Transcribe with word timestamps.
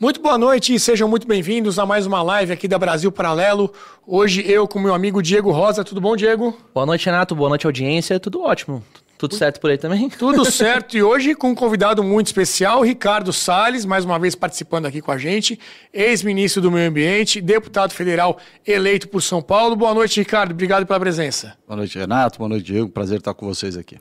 Muito 0.00 0.22
boa 0.22 0.38
noite 0.38 0.72
e 0.72 0.78
sejam 0.78 1.08
muito 1.08 1.26
bem-vindos 1.26 1.76
a 1.76 1.84
mais 1.84 2.06
uma 2.06 2.22
live 2.22 2.52
aqui 2.52 2.68
da 2.68 2.78
Brasil 2.78 3.10
Paralelo. 3.10 3.72
Hoje 4.06 4.48
eu 4.48 4.68
com 4.68 4.78
meu 4.78 4.94
amigo 4.94 5.20
Diego 5.20 5.50
Rosa. 5.50 5.82
Tudo 5.82 6.00
bom, 6.00 6.14
Diego? 6.14 6.56
Boa 6.72 6.86
noite, 6.86 7.06
Renato. 7.06 7.34
Boa 7.34 7.48
noite, 7.48 7.66
audiência. 7.66 8.20
Tudo 8.20 8.40
ótimo. 8.40 8.80
Tudo 9.18 9.34
certo 9.34 9.58
por 9.58 9.70
aí 9.70 9.76
também? 9.76 10.08
Tudo 10.16 10.44
certo. 10.44 10.96
E 10.96 11.02
hoje 11.02 11.34
com 11.34 11.50
um 11.50 11.54
convidado 11.54 12.04
muito 12.04 12.28
especial, 12.28 12.82
Ricardo 12.82 13.32
Salles, 13.32 13.84
mais 13.84 14.04
uma 14.04 14.20
vez 14.20 14.36
participando 14.36 14.86
aqui 14.86 15.00
com 15.00 15.10
a 15.10 15.18
gente, 15.18 15.58
ex-ministro 15.92 16.62
do 16.62 16.70
Meio 16.70 16.88
Ambiente, 16.88 17.40
deputado 17.40 17.92
federal 17.92 18.38
eleito 18.64 19.08
por 19.08 19.20
São 19.20 19.42
Paulo. 19.42 19.74
Boa 19.74 19.92
noite, 19.94 20.20
Ricardo. 20.20 20.52
Obrigado 20.52 20.86
pela 20.86 21.00
presença. 21.00 21.56
Boa 21.66 21.76
noite, 21.76 21.98
Renato. 21.98 22.38
Boa 22.38 22.48
noite, 22.48 22.66
Diego. 22.66 22.88
Prazer 22.88 23.18
estar 23.18 23.34
com 23.34 23.46
vocês 23.46 23.76
aqui. 23.76 23.98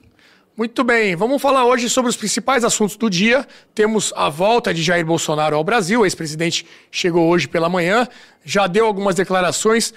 Muito 0.57 0.83
bem, 0.83 1.15
vamos 1.15 1.39
falar 1.39 1.65
hoje 1.65 1.87
sobre 1.87 2.09
os 2.09 2.17
principais 2.17 2.63
assuntos 2.63 2.97
do 2.97 3.11
dia. 3.11 3.45
Temos 3.75 4.11
a 4.15 4.27
volta 4.27 4.73
de 4.73 4.81
Jair 4.81 5.05
Bolsonaro 5.05 5.55
ao 5.55 5.63
Brasil. 5.63 6.01
O 6.01 6.03
ex-presidente 6.03 6.65
chegou 6.89 7.29
hoje 7.29 7.47
pela 7.47 7.69
manhã, 7.69 8.07
já 8.43 8.65
deu 8.65 8.87
algumas 8.87 9.13
declarações, 9.13 9.93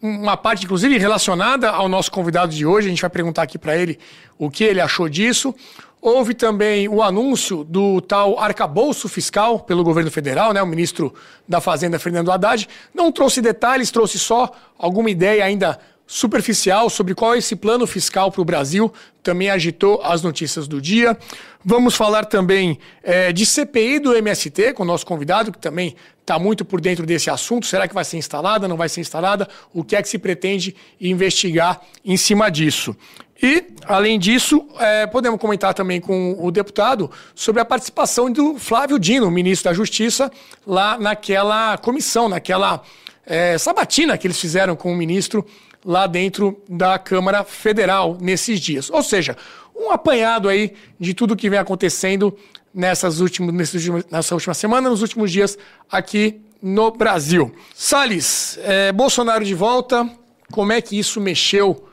uma 0.00 0.34
parte 0.34 0.64
inclusive 0.64 0.96
relacionada 0.96 1.68
ao 1.68 1.90
nosso 1.90 2.10
convidado 2.10 2.54
de 2.54 2.64
hoje. 2.64 2.86
A 2.86 2.90
gente 2.90 3.02
vai 3.02 3.10
perguntar 3.10 3.42
aqui 3.42 3.58
para 3.58 3.76
ele 3.76 3.98
o 4.38 4.50
que 4.50 4.64
ele 4.64 4.80
achou 4.80 5.10
disso. 5.10 5.54
Houve 6.00 6.32
também 6.32 6.88
o 6.88 7.02
anúncio 7.02 7.62
do 7.62 8.00
tal 8.00 8.40
arcabouço 8.40 9.10
fiscal 9.10 9.60
pelo 9.60 9.84
governo 9.84 10.10
federal, 10.10 10.54
né? 10.54 10.62
O 10.62 10.66
ministro 10.66 11.12
da 11.46 11.60
Fazenda, 11.60 11.98
Fernando 11.98 12.32
Haddad, 12.32 12.66
não 12.94 13.12
trouxe 13.12 13.42
detalhes, 13.42 13.90
trouxe 13.90 14.18
só 14.18 14.50
alguma 14.78 15.10
ideia 15.10 15.44
ainda 15.44 15.78
superficial 16.10 16.88
sobre 16.88 17.14
qual 17.14 17.34
é 17.34 17.38
esse 17.38 17.54
plano 17.54 17.86
fiscal 17.86 18.32
para 18.32 18.40
o 18.40 18.44
Brasil, 18.44 18.90
também 19.22 19.50
agitou 19.50 20.00
as 20.02 20.22
notícias 20.22 20.66
do 20.66 20.80
dia. 20.80 21.16
Vamos 21.62 21.94
falar 21.94 22.24
também 22.24 22.78
é, 23.02 23.30
de 23.30 23.44
CPI 23.44 23.98
do 23.98 24.16
MST 24.16 24.72
com 24.72 24.84
o 24.84 24.86
nosso 24.86 25.04
convidado, 25.04 25.52
que 25.52 25.58
também 25.58 25.94
está 26.22 26.38
muito 26.38 26.64
por 26.64 26.80
dentro 26.80 27.04
desse 27.04 27.28
assunto. 27.28 27.66
Será 27.66 27.86
que 27.86 27.94
vai 27.94 28.06
ser 28.06 28.16
instalada, 28.16 28.66
não 28.66 28.76
vai 28.76 28.88
ser 28.88 29.02
instalada? 29.02 29.46
O 29.72 29.84
que 29.84 29.94
é 29.94 30.02
que 30.02 30.08
se 30.08 30.18
pretende 30.18 30.74
investigar 30.98 31.82
em 32.02 32.16
cima 32.16 32.50
disso? 32.50 32.96
E, 33.40 33.66
além 33.84 34.18
disso, 34.18 34.66
é, 34.80 35.06
podemos 35.06 35.38
comentar 35.38 35.74
também 35.74 36.00
com 36.00 36.36
o 36.40 36.50
deputado 36.50 37.10
sobre 37.34 37.60
a 37.60 37.66
participação 37.66 38.32
do 38.32 38.58
Flávio 38.58 38.98
Dino, 38.98 39.30
ministro 39.30 39.70
da 39.70 39.74
Justiça, 39.74 40.32
lá 40.66 40.98
naquela 40.98 41.76
comissão, 41.76 42.30
naquela 42.30 42.82
é, 43.26 43.58
sabatina 43.58 44.16
que 44.16 44.26
eles 44.26 44.40
fizeram 44.40 44.74
com 44.74 44.90
o 44.90 44.96
ministro 44.96 45.44
lá 45.88 46.06
dentro 46.06 46.60
da 46.68 46.98
Câmara 46.98 47.42
Federal 47.42 48.18
nesses 48.20 48.60
dias. 48.60 48.90
Ou 48.90 49.02
seja, 49.02 49.34
um 49.74 49.90
apanhado 49.90 50.46
aí 50.46 50.74
de 51.00 51.14
tudo 51.14 51.34
que 51.34 51.48
vem 51.48 51.58
acontecendo 51.58 52.36
nessas 52.74 53.20
últimas, 53.20 53.72
nessa 54.10 54.34
última 54.34 54.52
semana, 54.52 54.90
nos 54.90 55.00
últimos 55.00 55.32
dias 55.32 55.56
aqui 55.90 56.42
no 56.60 56.90
Brasil. 56.90 57.54
Salles, 57.74 58.58
é, 58.64 58.92
Bolsonaro 58.92 59.42
de 59.42 59.54
volta, 59.54 60.06
como 60.52 60.72
é 60.72 60.82
que 60.82 60.98
isso 60.98 61.22
mexeu 61.22 61.88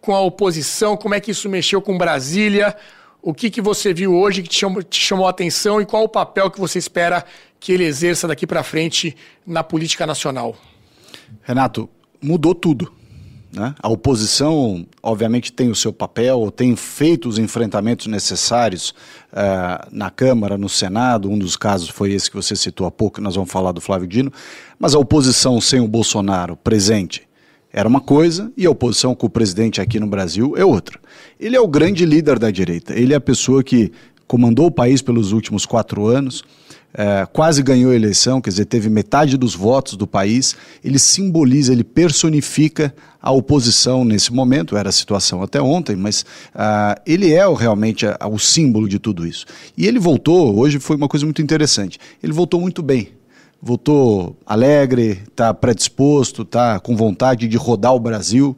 com 0.00 0.12
a 0.12 0.20
oposição, 0.20 0.96
como 0.96 1.14
é 1.14 1.20
que 1.20 1.30
isso 1.30 1.48
mexeu 1.48 1.80
com 1.80 1.96
Brasília? 1.96 2.76
O 3.22 3.32
que, 3.32 3.48
que 3.48 3.60
você 3.60 3.94
viu 3.94 4.12
hoje 4.12 4.42
que 4.42 4.48
te 4.48 4.58
chamou, 4.58 4.82
te 4.82 5.00
chamou 5.00 5.24
a 5.24 5.30
atenção 5.30 5.80
e 5.80 5.86
qual 5.86 6.02
o 6.02 6.08
papel 6.08 6.50
que 6.50 6.58
você 6.58 6.80
espera 6.80 7.24
que 7.60 7.70
ele 7.70 7.84
exerça 7.84 8.26
daqui 8.26 8.44
para 8.44 8.64
frente 8.64 9.16
na 9.46 9.62
política 9.62 10.04
nacional? 10.04 10.56
Renato, 11.44 11.88
mudou 12.20 12.52
tudo. 12.52 12.95
Né? 13.56 13.74
A 13.82 13.88
oposição, 13.88 14.86
obviamente, 15.02 15.50
tem 15.50 15.70
o 15.70 15.74
seu 15.74 15.90
papel, 15.90 16.50
tem 16.50 16.76
feito 16.76 17.26
os 17.26 17.38
enfrentamentos 17.38 18.06
necessários 18.06 18.90
uh, 19.32 19.88
na 19.90 20.10
Câmara, 20.10 20.58
no 20.58 20.68
Senado. 20.68 21.30
Um 21.30 21.38
dos 21.38 21.56
casos 21.56 21.88
foi 21.88 22.12
esse 22.12 22.30
que 22.30 22.36
você 22.36 22.54
citou 22.54 22.86
há 22.86 22.90
pouco, 22.90 23.18
nós 23.18 23.34
vamos 23.34 23.50
falar 23.50 23.72
do 23.72 23.80
Flávio 23.80 24.06
Dino. 24.06 24.30
Mas 24.78 24.94
a 24.94 24.98
oposição 24.98 25.58
sem 25.58 25.80
o 25.80 25.88
Bolsonaro 25.88 26.54
presente 26.54 27.26
era 27.72 27.88
uma 27.88 28.00
coisa 28.00 28.52
e 28.58 28.66
a 28.66 28.70
oposição 28.70 29.14
com 29.14 29.26
o 29.26 29.30
presidente 29.30 29.80
aqui 29.80 29.98
no 29.98 30.06
Brasil 30.06 30.54
é 30.54 30.64
outra. 30.64 31.00
Ele 31.40 31.56
é 31.56 31.60
o 31.60 31.66
grande 31.66 32.04
líder 32.04 32.38
da 32.38 32.50
direita, 32.50 32.92
ele 32.92 33.14
é 33.14 33.16
a 33.16 33.20
pessoa 33.20 33.64
que 33.64 33.90
comandou 34.26 34.66
o 34.66 34.70
país 34.70 35.00
pelos 35.00 35.32
últimos 35.32 35.64
quatro 35.64 36.06
anos 36.06 36.44
é, 36.98 37.26
quase 37.30 37.62
ganhou 37.62 37.92
a 37.92 37.94
eleição, 37.94 38.40
quer 38.40 38.48
dizer, 38.48 38.64
teve 38.64 38.88
metade 38.88 39.36
dos 39.36 39.54
votos 39.54 39.96
do 39.96 40.06
país. 40.06 40.56
Ele 40.82 40.98
simboliza, 40.98 41.70
ele 41.70 41.84
personifica 41.84 42.94
a 43.20 43.30
oposição 43.30 44.02
nesse 44.02 44.32
momento, 44.32 44.78
era 44.78 44.88
a 44.88 44.92
situação 44.92 45.42
até 45.42 45.60
ontem, 45.60 45.94
mas 45.94 46.22
uh, 46.54 46.98
ele 47.04 47.34
é 47.34 47.46
realmente 47.54 48.06
a, 48.06 48.16
a, 48.18 48.26
o 48.26 48.38
símbolo 48.38 48.88
de 48.88 48.98
tudo 48.98 49.26
isso. 49.26 49.44
E 49.76 49.86
ele 49.86 49.98
voltou, 49.98 50.58
hoje 50.58 50.78
foi 50.78 50.96
uma 50.96 51.08
coisa 51.08 51.26
muito 51.26 51.42
interessante, 51.42 51.98
ele 52.22 52.32
voltou 52.32 52.60
muito 52.60 52.82
bem. 52.82 53.10
Voltou 53.60 54.36
alegre, 54.46 55.22
está 55.28 55.52
predisposto, 55.52 56.42
está 56.42 56.78
com 56.78 56.96
vontade 56.96 57.48
de 57.48 57.56
rodar 57.56 57.94
o 57.94 58.00
Brasil, 58.00 58.56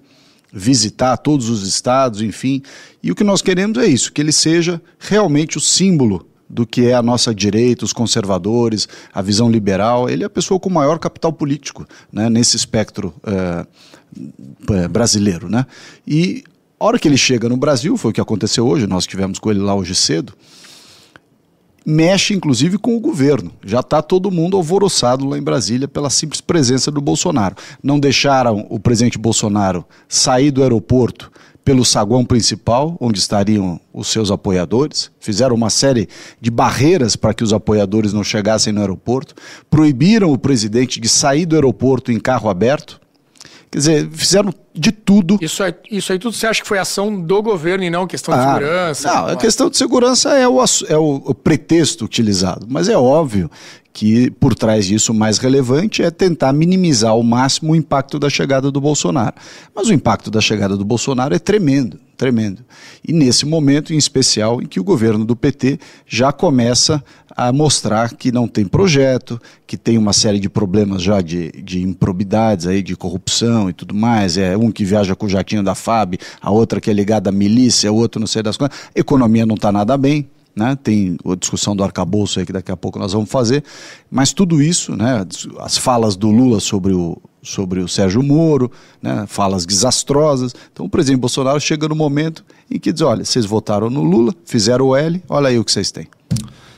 visitar 0.53 1.17
todos 1.17 1.49
os 1.49 1.67
estados, 1.67 2.21
enfim. 2.21 2.63
E 3.03 3.11
o 3.11 3.15
que 3.15 3.25
nós 3.25 3.41
queremos 3.41 3.79
é 3.79 3.87
isso, 3.87 4.13
que 4.13 4.21
ele 4.21 4.33
seja 4.33 4.81
realmente 4.99 5.57
o 5.57 5.61
símbolo 5.61 6.28
do 6.49 6.67
que 6.67 6.87
é 6.87 6.95
a 6.95 7.03
nossa 7.03 7.35
direita, 7.35 7.85
os 7.85 7.93
conservadores, 7.93 8.89
a 9.13 9.21
visão 9.21 9.51
liberal. 9.51 10.09
Ele 10.09 10.23
é 10.23 10.27
a 10.27 10.31
pessoa 10.31 10.59
com 10.59 10.71
maior 10.71 10.99
capital 10.99 11.33
político 11.33 11.87
né, 12.13 12.31
nesse 12.31 12.57
espectro 12.57 13.15
é, 13.25 14.89
brasileiro. 14.89 15.49
Né? 15.49 15.67
E 16.07 16.45
a 16.81 16.85
hora 16.85 16.99
que 16.99 17.09
ele 17.09 17.17
chega 17.17 17.49
no 17.49 17.57
Brasil, 17.57 17.97
foi 17.97 18.11
o 18.11 18.15
que 18.15 18.21
aconteceu 18.21 18.67
hoje, 18.67 18.87
nós 18.87 19.03
estivemos 19.03 19.39
com 19.39 19.51
ele 19.51 19.61
lá 19.61 19.75
hoje 19.75 19.95
cedo, 19.95 20.33
mexe 21.85 22.35
inclusive 22.35 22.79
com 22.79 22.97
o 22.97 23.01
governo. 23.01 23.51
Já 23.65 23.81
está 23.81 24.01
todo 24.01 24.31
mundo 24.31 24.57
alvoroçado 24.57 25.27
lá 25.27 25.39
em 25.39 25.43
Brasília 25.43 25.89
pela 25.89 26.11
simples 26.11 26.41
presença 26.41 26.91
do 26.91 27.01
Bolsonaro. 27.01 27.57
Não 27.83 27.99
deixaram 27.99 28.67
o 28.69 28.79
presidente 28.79 29.19
Bolsonaro 29.19 29.85
sair 30.07 30.51
do 30.51 30.63
aeroporto 30.63 31.33
pelo 31.69 31.85
saguão 31.85 32.25
principal, 32.25 32.97
onde 32.99 33.19
estariam 33.19 33.79
os 33.93 34.09
seus 34.09 34.31
apoiadores. 34.31 35.11
Fizeram 35.21 35.55
uma 35.55 35.69
série 35.69 36.09
de 36.41 36.51
barreiras 36.51 37.15
para 37.15 37.35
que 37.35 37.45
os 37.45 37.53
apoiadores 37.53 38.15
não 38.15 38.25
chegassem 38.25 38.73
no 38.73 38.81
aeroporto. 38.81 39.35
Proibiram 39.69 40.33
o 40.33 40.39
presidente 40.39 40.99
de 40.99 41.07
sair 41.11 41.45
do 41.45 41.55
aeroporto 41.55 42.11
em 42.11 42.19
carro 42.19 42.49
aberto. 42.49 42.99
Quer 43.71 43.79
dizer, 43.81 44.11
fizeram 44.11 44.51
de 44.75 44.91
tudo. 44.91 45.39
Isso, 45.43 45.63
é, 45.63 45.75
isso 45.91 46.11
aí 46.11 46.19
tudo 46.19 46.35
você 46.35 46.47
acha 46.47 46.63
que 46.63 46.67
foi 46.67 46.79
ação 46.79 47.21
do 47.21 47.43
governo 47.43 47.85
e 47.85 47.91
não 47.91 48.07
questão 48.07 48.33
de 48.33 48.41
ah, 48.41 48.55
segurança? 48.55 49.13
Não, 49.13 49.27
a 49.27 49.37
questão 49.37 49.69
de 49.69 49.77
segurança 49.77 50.31
é 50.39 50.49
o, 50.49 50.65
é 50.89 50.97
o 50.97 51.35
pretexto 51.35 52.03
utilizado. 52.03 52.67
Mas 52.67 52.89
é 52.89 52.97
óbvio 52.97 53.51
que 53.99 54.31
por 54.31 54.55
trás 54.55 54.87
disso 54.87 55.11
o 55.11 55.15
mais 55.15 55.39
relevante 55.39 56.05
é 56.05 56.09
tentar 56.09 56.53
minimizar 56.53 57.11
ao 57.11 57.23
máximo 57.25 57.73
o 57.73 57.77
impacto 57.77 58.17
da 58.17 58.31
chegada 58.31 58.71
do 58.71 58.81
Bolsonaro. 58.81 59.35
Mas 59.75 59.89
o 59.89 59.93
impacto 59.93 60.31
da 60.31 60.41
chegada 60.41 60.77
do 60.77 60.85
Bolsonaro 60.85 61.35
é 61.35 61.39
tremendo, 61.41 61.99
tremendo. 62.17 62.65
E 63.05 63.13
nesse 63.13 63.45
momento, 63.45 63.93
em 63.93 63.97
especial, 63.97 64.63
em 64.63 64.67
que 64.67 64.79
o 64.79 64.85
governo 64.85 65.25
do 65.25 65.35
PT 65.35 65.81
já 66.07 66.31
começa 66.31 67.03
a 67.37 67.53
mostrar 67.53 68.15
que 68.15 68.31
não 68.31 68.47
tem 68.47 68.65
projeto, 68.65 69.43
que 69.67 69.77
tem 69.77 69.99
uma 69.99 70.13
série 70.13 70.39
de 70.39 70.49
problemas 70.49 71.03
já 71.03 71.21
de, 71.21 71.51
de 71.51 71.83
improbidades 71.83 72.69
aí, 72.69 72.85
de 72.85 72.95
corrupção 72.95 73.69
e 73.69 73.73
tudo 73.73 73.97
mais. 73.97 74.39
É 74.39 74.57
um 74.57 74.71
que 74.71 74.85
viaja 74.85 75.17
com 75.17 75.27
o 75.27 75.29
jatinho 75.29 75.65
da 75.65 75.75
FAB, 75.75 76.21
a 76.41 76.53
outra 76.53 76.81
que 76.81 76.89
é 76.89 76.93
ligada 76.93 77.31
à 77.31 77.33
milícia, 77.33 77.93
o 77.93 77.97
outro 77.97 78.21
não 78.21 78.29
sei 78.29 78.45
das 78.45 78.57
coisas. 78.57 78.79
Economia 78.95 79.45
não 79.45 79.57
está 79.57 79.73
nada 79.73 79.99
bem, 79.99 80.31
né? 80.59 80.77
tem 80.83 81.17
a 81.25 81.35
discussão 81.37 81.77
do 81.77 81.85
arcabouço 81.85 82.41
aí 82.41 82.47
que 82.47 82.53
daqui 82.53 82.73
a 82.73 82.77
pouco 82.77 82.99
nós 82.99 83.13
vamos 83.13 83.31
fazer, 83.31 83.63
mas 84.11 84.33
tudo 84.33 84.61
isso, 84.61 84.97
né? 84.97 85.25
as 85.61 85.79
falas 85.79 86.17
do 86.17 86.31
Lula 86.31 86.59
sobre 86.59 86.93
o, 86.93 87.17
sobre 87.41 87.81
o 87.81 87.87
Sérgio 87.87 88.23
Moro, 88.23 88.71
né? 89.01 89.25
falas 89.29 89.65
desastrosas. 89.65 90.55
Então 90.73 90.85
o 90.85 90.91
presidente 90.91 91.21
Bolsonaro 91.21 91.61
chega 91.61 91.87
no 91.89 91.95
momento 91.95 92.45
em 92.69 92.79
que 92.79 92.93
diz: 92.93 93.03
olha, 93.03 93.25
vocês 93.25 93.47
votaram 93.47 93.89
no 93.89 94.03
Lula, 94.03 94.35
fizeram 94.45 94.87
o 94.89 94.97
L, 94.97 95.23
olha 95.29 95.49
aí 95.49 95.59
o 95.59 95.65
que 95.65 95.71
vocês 95.71 95.93
têm. 95.93 96.09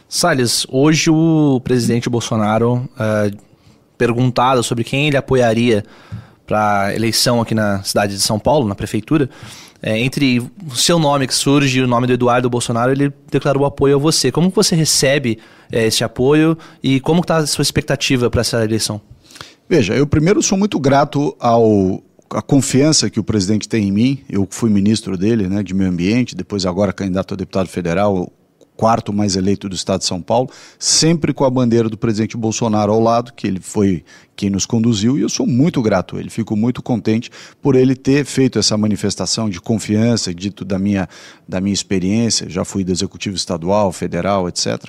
Salles, 0.07 0.67
hoje 0.69 1.09
o 1.09 1.61
presidente 1.65 2.11
Bolsonaro, 2.11 2.89
uh, 2.97 3.37
perguntado 3.97 4.63
sobre 4.63 4.85
quem 4.85 5.07
ele 5.07 5.17
apoiaria 5.17 5.85
para 6.47 6.93
eleição 6.95 7.41
aqui 7.41 7.55
na 7.55 7.83
cidade 7.85 8.17
de 8.17 8.21
São 8.21 8.37
Paulo, 8.37 8.67
na 8.67 8.75
prefeitura, 8.75 9.31
é, 9.83 9.99
entre 9.99 10.41
o 10.41 10.75
seu 10.75 10.99
nome 10.99 11.27
que 11.27 11.35
surge 11.35 11.79
e 11.79 11.83
o 11.83 11.87
nome 11.87 12.07
do 12.07 12.13
Eduardo 12.13 12.51
Bolsonaro, 12.51 12.93
ele 12.93 13.13
declarou 13.31 13.65
apoio 13.65 13.97
a 13.97 13.99
você. 13.99 14.31
Como 14.31 14.51
você 14.51 14.75
recebe 14.75 15.39
é, 15.73 15.87
esse 15.87 16.05
apoio 16.05 16.57
e 16.83 17.01
como 17.01 17.21
está 17.21 17.39
a 17.39 17.47
sua 17.47 17.63
expectativa 17.63 18.29
para 18.29 18.43
essa 18.43 18.63
eleição? 18.65 19.01
Veja, 19.69 19.95
eu 19.95 20.07
primeiro 20.07 20.43
sou 20.43 20.59
muito 20.59 20.79
grato 20.79 21.35
ao 21.39 22.03
a 22.33 22.41
confiança 22.41 23.11
que 23.11 23.19
o 23.19 23.25
presidente 23.25 23.69
tem 23.69 23.89
em 23.89 23.93
mim. 23.93 24.21
Eu 24.29 24.47
fui 24.49 24.71
ministro 24.71 25.17
dele, 25.17 25.49
né, 25.49 25.63
de 25.63 25.75
meio 25.75 25.91
ambiente, 25.91 26.37
depois 26.37 26.65
agora 26.65 26.93
candidato 26.93 27.35
a 27.35 27.37
deputado 27.37 27.69
federal 27.69 28.33
quarto 28.81 29.13
mais 29.13 29.37
eleito 29.37 29.69
do 29.69 29.75
estado 29.75 30.01
de 30.01 30.07
São 30.07 30.23
Paulo, 30.23 30.49
sempre 30.79 31.35
com 31.35 31.45
a 31.45 31.51
bandeira 31.51 31.87
do 31.87 31.99
presidente 31.99 32.35
Bolsonaro 32.35 32.91
ao 32.91 32.99
lado, 32.99 33.31
que 33.35 33.47
ele 33.47 33.61
foi 33.61 34.03
quem 34.35 34.49
nos 34.49 34.65
conduziu, 34.65 35.19
e 35.19 35.21
eu 35.21 35.29
sou 35.29 35.47
muito 35.47 35.83
grato 35.83 36.17
a 36.17 36.19
ele, 36.19 36.31
fico 36.31 36.57
muito 36.57 36.83
contente 36.83 37.31
por 37.61 37.77
ele 37.77 37.95
ter 37.95 38.25
feito 38.25 38.59
essa 38.59 38.79
manifestação 38.79 39.51
de 39.51 39.61
confiança, 39.61 40.33
dito 40.33 40.65
da 40.65 40.79
minha, 40.79 41.07
da 41.47 41.61
minha 41.61 41.75
experiência, 41.75 42.49
já 42.49 42.65
fui 42.65 42.83
do 42.83 42.91
executivo 42.91 43.37
estadual, 43.37 43.93
federal, 43.93 44.49
etc., 44.49 44.83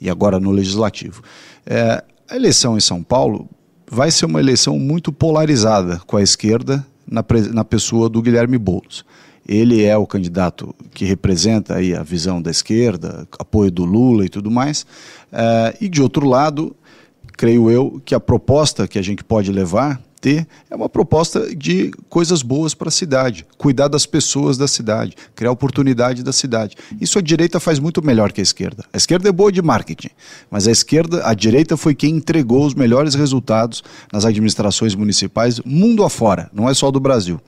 e 0.00 0.08
agora 0.08 0.38
no 0.38 0.52
legislativo. 0.52 1.20
É, 1.66 2.04
A 2.30 2.36
eleição 2.36 2.76
em 2.76 2.80
São 2.80 3.02
Paulo 3.02 3.48
vai 3.90 4.12
ser 4.12 4.26
uma 4.26 4.38
eleição 4.38 4.78
muito 4.78 5.12
polarizada 5.12 6.00
com 6.06 6.16
a 6.16 6.22
esquerda 6.22 6.86
na, 7.04 7.24
na 7.52 7.64
pessoa 7.64 8.08
do 8.08 8.22
Guilherme 8.22 8.58
Boulos. 8.58 9.04
Ele 9.46 9.84
é 9.84 9.96
o 9.96 10.06
candidato 10.06 10.74
que 10.92 11.04
representa 11.04 11.76
aí 11.76 11.94
a 11.94 12.02
visão 12.02 12.40
da 12.40 12.50
esquerda, 12.50 13.28
apoio 13.38 13.70
do 13.70 13.84
Lula 13.84 14.24
e 14.24 14.28
tudo 14.28 14.50
mais. 14.50 14.82
Uh, 15.32 15.76
e 15.80 15.88
de 15.88 16.00
outro 16.00 16.26
lado, 16.26 16.74
creio 17.36 17.70
eu 17.70 18.00
que 18.04 18.14
a 18.14 18.20
proposta 18.20 18.88
que 18.88 18.98
a 18.98 19.02
gente 19.02 19.22
pode 19.22 19.52
levar 19.52 20.00
ter 20.24 20.46
é 20.70 20.74
uma 20.74 20.88
proposta 20.88 21.54
de 21.54 21.90
coisas 22.08 22.40
boas 22.40 22.72
para 22.72 22.88
a 22.88 22.90
cidade, 22.90 23.44
cuidar 23.58 23.88
das 23.88 24.06
pessoas 24.06 24.56
da 24.56 24.66
cidade, 24.66 25.14
criar 25.34 25.50
oportunidade 25.50 26.22
da 26.22 26.32
cidade. 26.32 26.76
Isso 26.98 27.18
a 27.18 27.22
direita 27.22 27.60
faz 27.60 27.78
muito 27.78 28.02
melhor 28.02 28.32
que 28.32 28.40
a 28.40 28.42
esquerda. 28.42 28.86
A 28.90 28.96
esquerda 28.96 29.28
é 29.28 29.32
boa 29.32 29.52
de 29.52 29.60
marketing, 29.60 30.08
mas 30.50 30.66
a 30.66 30.70
esquerda, 30.70 31.28
a 31.28 31.34
direita 31.34 31.76
foi 31.76 31.94
quem 31.94 32.16
entregou 32.16 32.64
os 32.64 32.72
melhores 32.72 33.14
resultados 33.14 33.84
nas 34.10 34.24
administrações 34.24 34.94
municipais 34.94 35.60
mundo 35.60 36.02
afora, 36.02 36.50
não 36.54 36.70
é 36.70 36.72
só 36.72 36.90
do 36.90 36.98
Brasil. 36.98 37.38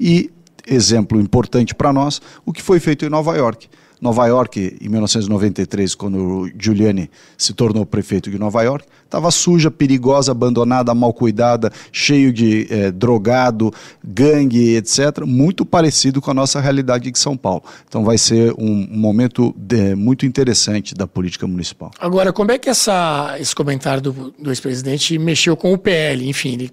E 0.00 0.32
exemplo 0.66 1.20
importante 1.20 1.74
para 1.74 1.92
nós, 1.92 2.20
o 2.44 2.52
que 2.52 2.62
foi 2.62 2.80
feito 2.80 3.04
em 3.04 3.08
Nova 3.08 3.36
York. 3.36 3.68
Nova 4.00 4.26
York, 4.26 4.76
em 4.80 4.88
1993, 4.88 5.94
quando 5.94 6.18
o 6.18 6.50
Giuliani 6.58 7.10
se 7.36 7.54
tornou 7.54 7.86
prefeito 7.86 8.30
de 8.30 8.38
Nova 8.38 8.62
York, 8.62 8.86
estava 9.04 9.30
suja, 9.30 9.70
perigosa, 9.70 10.32
abandonada, 10.32 10.94
mal 10.94 11.14
cuidada, 11.14 11.72
cheio 11.90 12.30
de 12.32 12.66
eh, 12.70 12.90
drogado, 12.90 13.72
gangue, 14.04 14.76
etc. 14.76 15.24
Muito 15.24 15.64
parecido 15.64 16.20
com 16.20 16.30
a 16.30 16.34
nossa 16.34 16.60
realidade 16.60 17.10
de 17.10 17.18
São 17.18 17.36
Paulo. 17.36 17.62
Então 17.88 18.04
vai 18.04 18.18
ser 18.18 18.52
um, 18.58 18.86
momento 18.90 19.54
de, 19.56 19.94
muito 19.94 20.26
interessante 20.26 20.94
da 20.94 21.06
política 21.06 21.46
municipal. 21.46 21.90
Agora, 21.98 22.32
como 22.32 22.52
é 22.52 22.58
que 22.58 22.68
essa, 22.68 23.36
esse 23.40 23.54
comentário 23.54 24.02
do, 24.02 24.34
do 24.38 24.50
ex-presidente 24.50 25.18
mexeu 25.18 25.56
com 25.56 25.72
o 25.72 25.78
PL? 25.78 26.28
Enfim, 26.28 26.52
ele, 26.52 26.70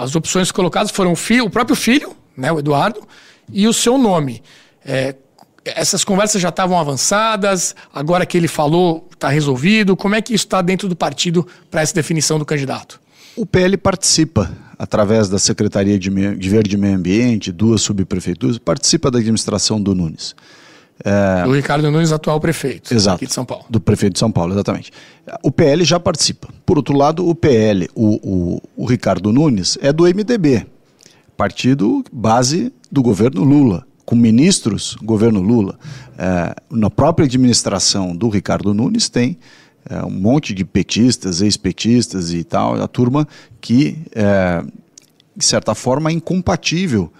as 0.00 0.16
opções 0.16 0.50
colocadas 0.50 0.90
foram 0.90 1.12
o, 1.12 1.44
o 1.44 1.50
próprio 1.50 1.76
filho, 1.76 2.16
né, 2.36 2.50
o 2.52 2.58
Eduardo, 2.58 3.00
e 3.50 3.66
o 3.66 3.72
seu 3.72 3.98
nome. 3.98 4.42
É, 4.84 5.14
essas 5.64 6.04
conversas 6.04 6.40
já 6.40 6.48
estavam 6.48 6.78
avançadas, 6.78 7.74
agora 7.92 8.26
que 8.26 8.36
ele 8.36 8.48
falou, 8.48 9.08
está 9.12 9.28
resolvido. 9.28 9.96
Como 9.96 10.14
é 10.14 10.22
que 10.22 10.34
isso 10.34 10.44
está 10.44 10.60
dentro 10.60 10.88
do 10.88 10.96
partido 10.96 11.46
para 11.70 11.80
essa 11.80 11.94
definição 11.94 12.38
do 12.38 12.44
candidato? 12.44 13.00
O 13.36 13.46
PL 13.46 13.76
participa, 13.76 14.50
através 14.78 15.28
da 15.28 15.38
Secretaria 15.38 15.98
de, 15.98 16.10
de 16.36 16.48
Verde 16.50 16.76
e 16.76 16.78
Meio 16.78 16.96
Ambiente, 16.96 17.50
duas 17.50 17.80
subprefeituras, 17.80 18.58
participa 18.58 19.10
da 19.10 19.18
administração 19.18 19.80
do 19.80 19.94
Nunes. 19.94 20.34
É... 21.04 21.44
Do 21.44 21.52
Ricardo 21.52 21.90
Nunes, 21.90 22.12
atual 22.12 22.38
prefeito 22.38 22.92
Exato, 22.92 23.16
aqui 23.16 23.26
de 23.26 23.32
São 23.32 23.44
Paulo. 23.44 23.64
Do 23.70 23.80
prefeito 23.80 24.14
de 24.14 24.18
São 24.18 24.30
Paulo, 24.30 24.52
exatamente. 24.52 24.92
O 25.42 25.50
PL 25.50 25.82
já 25.84 25.98
participa. 25.98 26.48
Por 26.66 26.76
outro 26.76 26.96
lado, 26.96 27.26
o 27.26 27.34
PL, 27.34 27.88
o, 27.94 28.18
o, 28.22 28.62
o 28.76 28.84
Ricardo 28.84 29.32
Nunes, 29.32 29.78
é 29.80 29.92
do 29.92 30.04
MDB, 30.04 30.66
partido 31.42 32.04
base 32.12 32.72
do 32.88 33.02
governo 33.02 33.42
Lula 33.42 33.84
com 34.04 34.14
ministros, 34.14 34.96
governo 35.02 35.40
Lula, 35.40 35.76
é, 36.16 36.54
na 36.70 36.88
própria 36.88 37.24
administração 37.24 38.14
do 38.14 38.28
Ricardo 38.28 38.72
Nunes 38.72 39.08
tem 39.08 39.36
é, 39.90 40.04
um 40.04 40.10
monte 40.10 40.54
de 40.54 40.64
petistas, 40.64 41.40
ex-petistas 41.40 42.32
e 42.32 42.44
tal, 42.44 42.80
a 42.80 42.86
turma 42.86 43.26
que, 43.60 43.98
é, 44.14 44.62
de 45.36 45.44
certa 45.44 45.74
forma, 45.74 46.10
é 46.10 46.12
incompatível 46.12 47.12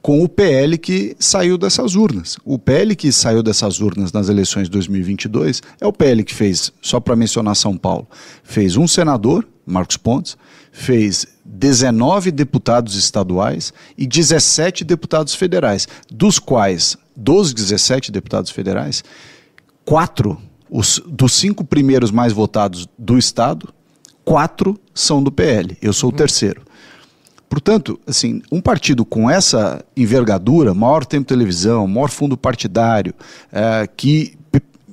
com 0.00 0.24
o 0.24 0.28
PL 0.30 0.78
que 0.78 1.14
saiu 1.18 1.58
dessas 1.58 1.94
urnas. 1.94 2.38
O 2.46 2.58
PL 2.58 2.96
que 2.96 3.12
saiu 3.12 3.42
dessas 3.42 3.80
urnas 3.80 4.12
nas 4.12 4.30
eleições 4.30 4.64
de 4.64 4.70
2022 4.70 5.60
é 5.78 5.86
o 5.86 5.92
PL 5.92 6.24
que 6.24 6.34
fez, 6.34 6.72
só 6.80 7.00
para 7.00 7.14
mencionar 7.14 7.54
São 7.54 7.76
Paulo, 7.76 8.08
fez 8.42 8.78
um 8.78 8.88
senador, 8.88 9.46
Marcos 9.66 9.98
Pontes, 9.98 10.38
fez 10.78 11.26
19 11.44 12.30
deputados 12.30 12.94
estaduais 12.94 13.72
e 13.96 14.06
17 14.06 14.84
deputados 14.84 15.34
federais, 15.34 15.88
dos 16.10 16.38
quais, 16.38 16.96
dos 17.16 17.52
17 17.52 18.12
deputados 18.12 18.50
federais, 18.50 19.02
quatro, 19.84 20.38
os, 20.70 21.02
dos 21.04 21.32
cinco 21.32 21.64
primeiros 21.64 22.12
mais 22.12 22.32
votados 22.32 22.86
do 22.96 23.18
Estado, 23.18 23.74
quatro 24.24 24.78
são 24.94 25.20
do 25.20 25.32
PL. 25.32 25.76
Eu 25.82 25.92
sou 25.92 26.10
o 26.10 26.12
terceiro. 26.12 26.62
Portanto, 27.48 27.98
assim, 28.06 28.40
um 28.52 28.60
partido 28.60 29.04
com 29.04 29.28
essa 29.28 29.84
envergadura, 29.96 30.74
maior 30.74 31.04
tempo 31.04 31.24
de 31.24 31.28
televisão, 31.28 31.88
maior 31.88 32.10
fundo 32.10 32.36
partidário, 32.36 33.14
é, 33.50 33.88
que 33.96 34.38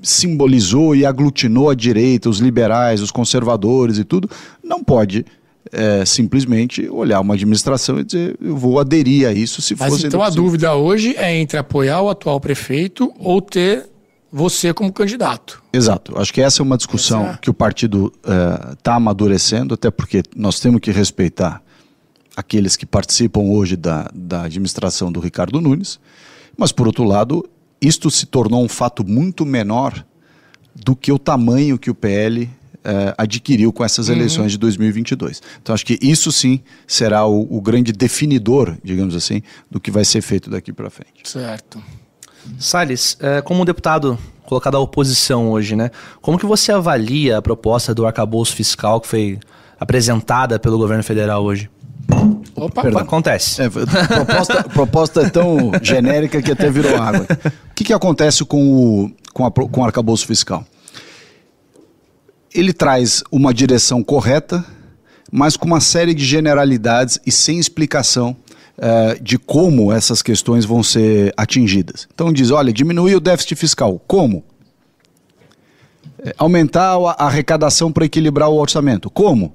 simbolizou 0.02 0.96
e 0.96 1.06
aglutinou 1.06 1.70
a 1.70 1.76
direita, 1.76 2.30
os 2.30 2.40
liberais, 2.40 3.02
os 3.02 3.12
conservadores 3.12 3.98
e 3.98 4.04
tudo, 4.04 4.30
não 4.64 4.84
pode 4.84 5.26
é, 5.72 6.06
simplesmente 6.06 6.88
olhar 6.90 7.20
uma 7.20 7.34
administração 7.34 8.00
e 8.00 8.04
dizer 8.04 8.38
eu 8.42 8.56
vou 8.56 8.80
aderir 8.80 9.28
a 9.28 9.34
isso 9.34 9.62
se 9.62 9.76
Mas 9.76 9.90
fosse. 9.90 10.08
Então 10.08 10.22
a 10.22 10.30
dúvida 10.30 10.74
hoje 10.76 11.16
é 11.18 11.36
entre 11.36 11.58
apoiar 11.58 12.02
o 12.02 12.10
atual 12.10 12.40
prefeito 12.40 13.14
ou 13.20 13.42
ter 13.42 13.88
você 14.32 14.74
como 14.74 14.92
candidato. 14.92 15.64
Exato. 15.72 16.18
Acho 16.20 16.34
que 16.34 16.42
essa 16.42 16.62
é 16.62 16.64
uma 16.64 16.78
discussão 16.78 17.28
é. 17.28 17.40
que 17.42 17.50
o 17.50 17.54
partido 17.54 18.12
está 18.22 18.92
é, 18.92 18.96
amadurecendo, 18.96 19.74
até 19.74 19.90
porque 19.90 20.24
nós 20.36 20.60
temos 20.60 20.82
que 20.82 20.92
respeitar 20.92 21.62
aqueles 22.36 22.76
que 22.76 22.86
participam 22.86 23.42
hoje 23.42 23.78
da, 23.78 24.10
da 24.14 24.44
administração 24.44 25.10
do 25.10 25.22
Ricardo 25.22 25.62
Nunes, 25.62 26.00
mas 26.58 26.72
por 26.72 26.86
outro 26.86 27.06
lado, 27.06 27.48
isto 27.80 28.12
se 28.12 28.26
tornou 28.26 28.64
um 28.64 28.68
fato 28.68 29.08
muito 29.08 29.46
menor 29.46 30.06
do 30.76 30.96
que 30.96 31.12
o 31.12 31.18
tamanho 31.18 31.80
que 31.80 31.90
o 31.90 31.96
PL 31.96 32.50
uh, 32.86 33.14
adquiriu 33.18 33.74
com 33.74 33.84
essas 33.84 34.08
uhum. 34.08 34.16
eleições 34.16 34.52
de 34.52 34.58
2022. 34.58 35.42
Então 35.62 35.74
acho 35.74 35.86
que 35.86 35.98
isso 36.02 36.32
sim 36.32 36.62
será 36.88 37.26
o, 37.26 37.48
o 37.50 37.60
grande 37.60 37.92
definidor, 37.92 38.78
digamos 38.84 39.16
assim, 39.16 39.42
do 39.70 39.80
que 39.80 39.92
vai 39.92 40.06
ser 40.06 40.22
feito 40.22 40.50
daqui 40.50 40.72
para 40.72 40.90
frente. 40.90 41.22
Certo. 41.24 41.82
Salles, 42.60 43.18
é, 43.20 43.42
como 43.42 43.66
deputado 43.66 44.18
colocado 44.46 44.78
à 44.78 44.80
oposição 44.80 45.50
hoje, 45.50 45.76
né? 45.76 45.90
Como 46.22 46.38
que 46.38 46.46
você 46.46 46.72
avalia 46.72 47.40
a 47.40 47.42
proposta 47.42 47.96
do 47.96 48.06
arcabouço 48.06 48.56
fiscal 48.56 49.02
que 49.02 49.08
foi 49.08 49.40
apresentada 49.80 50.60
pelo 50.60 50.78
governo 50.78 51.04
federal 51.04 51.44
hoje? 51.44 51.70
Opa, 52.56 52.84
Perdão. 52.84 53.02
acontece. 53.02 53.62
É, 53.62 53.70
proposta, 53.70 54.64
proposta 54.64 55.22
é 55.22 55.30
tão 55.30 55.72
genérica 55.82 56.42
que 56.42 56.52
até 56.52 56.70
virou 56.70 57.02
água. 57.02 57.26
O 57.72 57.74
que, 57.74 57.84
que 57.84 57.94
acontece 57.94 58.46
com 58.46 58.62
o, 58.64 59.12
com, 59.34 59.46
a, 59.46 59.52
com 59.52 59.82
o 59.82 59.84
arcabouço 59.84 60.26
fiscal? 60.28 60.64
Ele 62.56 62.74
traz 62.74 63.24
uma 63.32 63.54
direção 63.54 64.04
correta, 64.04 64.66
mas 65.32 65.58
com 65.58 65.66
uma 65.66 65.82
série 65.82 66.14
de 66.14 66.24
generalidades 66.24 67.20
e 67.26 67.32
sem 67.32 67.60
explicação 67.60 68.36
uh, 68.78 69.22
de 69.22 69.38
como 69.38 69.92
essas 69.92 70.22
questões 70.22 70.64
vão 70.64 70.82
ser 70.82 71.34
atingidas. 71.36 72.08
Então 72.14 72.32
diz, 72.32 72.52
olha, 72.52 72.72
diminuir 72.72 73.16
o 73.16 73.20
déficit 73.20 73.56
fiscal. 73.56 74.02
Como? 74.08 74.44
É, 76.24 76.34
aumentar 76.38 76.96
a 76.96 77.26
arrecadação 77.26 77.92
para 77.92 78.06
equilibrar 78.06 78.50
o 78.50 78.56
orçamento. 78.56 79.10
Como? 79.10 79.54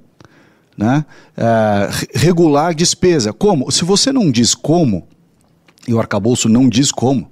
Né? 0.77 1.05
Uh, 1.37 2.07
regular 2.15 2.67
a 2.67 2.73
despesa. 2.73 3.33
Como? 3.33 3.71
Se 3.71 3.85
você 3.85 4.13
não 4.13 4.31
diz 4.31 4.55
como, 4.55 5.07
e 5.89 5.95
o 5.95 5.99
arcabouço 5.99 6.49
não 6.49 6.69
diz 6.69 6.93
como, 6.93 7.31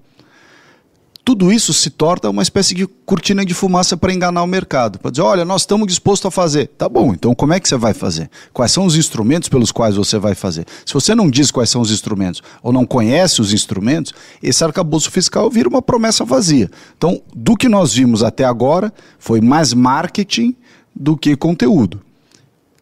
tudo 1.29 1.53
isso 1.53 1.75
se 1.75 1.91
torna 1.91 2.31
uma 2.31 2.41
espécie 2.41 2.75
de 2.75 2.87
cortina 2.87 3.45
de 3.45 3.53
fumaça 3.53 3.99
para 3.99 4.15
enganar 4.15 4.43
o 4.43 4.47
mercado. 4.47 4.99
Para 4.99 5.11
dizer, 5.11 5.21
olha, 5.21 5.45
nós 5.45 5.61
estamos 5.61 5.87
dispostos 5.87 6.27
a 6.27 6.31
fazer. 6.31 6.69
Tá 6.69 6.89
bom, 6.89 7.13
então 7.13 7.35
como 7.35 7.53
é 7.53 7.61
que 7.61 7.69
você 7.69 7.77
vai 7.77 7.93
fazer? 7.93 8.31
Quais 8.51 8.73
são 8.73 8.87
os 8.87 8.97
instrumentos 8.97 9.51
pelos 9.51 9.71
quais 9.71 9.97
você 9.97 10.19
vai 10.19 10.35
fazer? 10.35 10.65
Se 10.87 10.95
você 10.95 11.15
não 11.15 11.29
diz 11.29 11.51
quais 11.51 11.69
são 11.69 11.83
os 11.83 11.91
instrumentos 11.91 12.43
ou 12.63 12.73
não 12.73 12.87
conhece 12.87 13.43
os 13.43 13.53
instrumentos, 13.53 14.15
esse 14.43 14.65
arcabouço 14.65 15.11
fiscal 15.11 15.51
vira 15.51 15.69
uma 15.69 15.83
promessa 15.83 16.25
vazia. 16.25 16.71
Então, 16.97 17.21
do 17.37 17.59
que 17.59 17.69
nós 17.69 17.93
vimos 17.93 18.23
até 18.23 18.47
agora, 18.47 18.91
foi 19.19 19.43
mais 19.43 19.75
marketing 19.75 20.57
do 20.97 21.15
que 21.15 21.37
conteúdo 21.37 22.08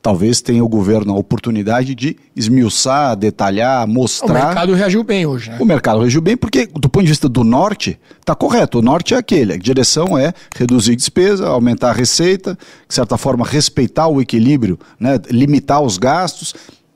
talvez 0.06 0.40
tenha 0.40 0.64
o 0.64 0.68
governo 0.68 1.12
a 1.12 1.18
oportunidade 1.18 1.92
de 1.92 2.16
esmiuçar, 2.36 3.16
detalhar, 3.16 3.88
mostrar. 3.88 4.30
O 4.30 4.32
mercado 4.34 4.72
reagiu 4.72 5.02
bem 5.02 5.26
hoje, 5.26 5.50
né? 5.50 5.56
O 5.58 5.64
mercado 5.64 5.98
reagiu 5.98 6.20
bem 6.20 6.36
porque, 6.36 6.64
do 6.64 6.88
ponto 6.88 7.02
de 7.02 7.08
vista 7.08 7.28
do 7.28 7.42
norte, 7.42 7.98
está 8.20 8.32
correto. 8.32 8.78
O 8.78 8.82
norte 8.82 9.14
é 9.14 9.16
aquele. 9.16 9.54
A 9.54 9.56
direção 9.56 10.16
é 10.16 10.32
reduzir 10.56 10.94
despesa, 10.94 11.48
aumentar 11.48 11.90
a 11.90 11.92
receita, 11.92 12.56
de 12.88 12.94
certa 12.94 13.18
forma 13.18 13.44
respeitar 13.44 14.06
o 14.06 14.20
equilíbrio, 14.20 14.78
né? 15.00 15.18
limitar 15.28 15.82
os 15.82 15.98
gastos. 15.98 16.54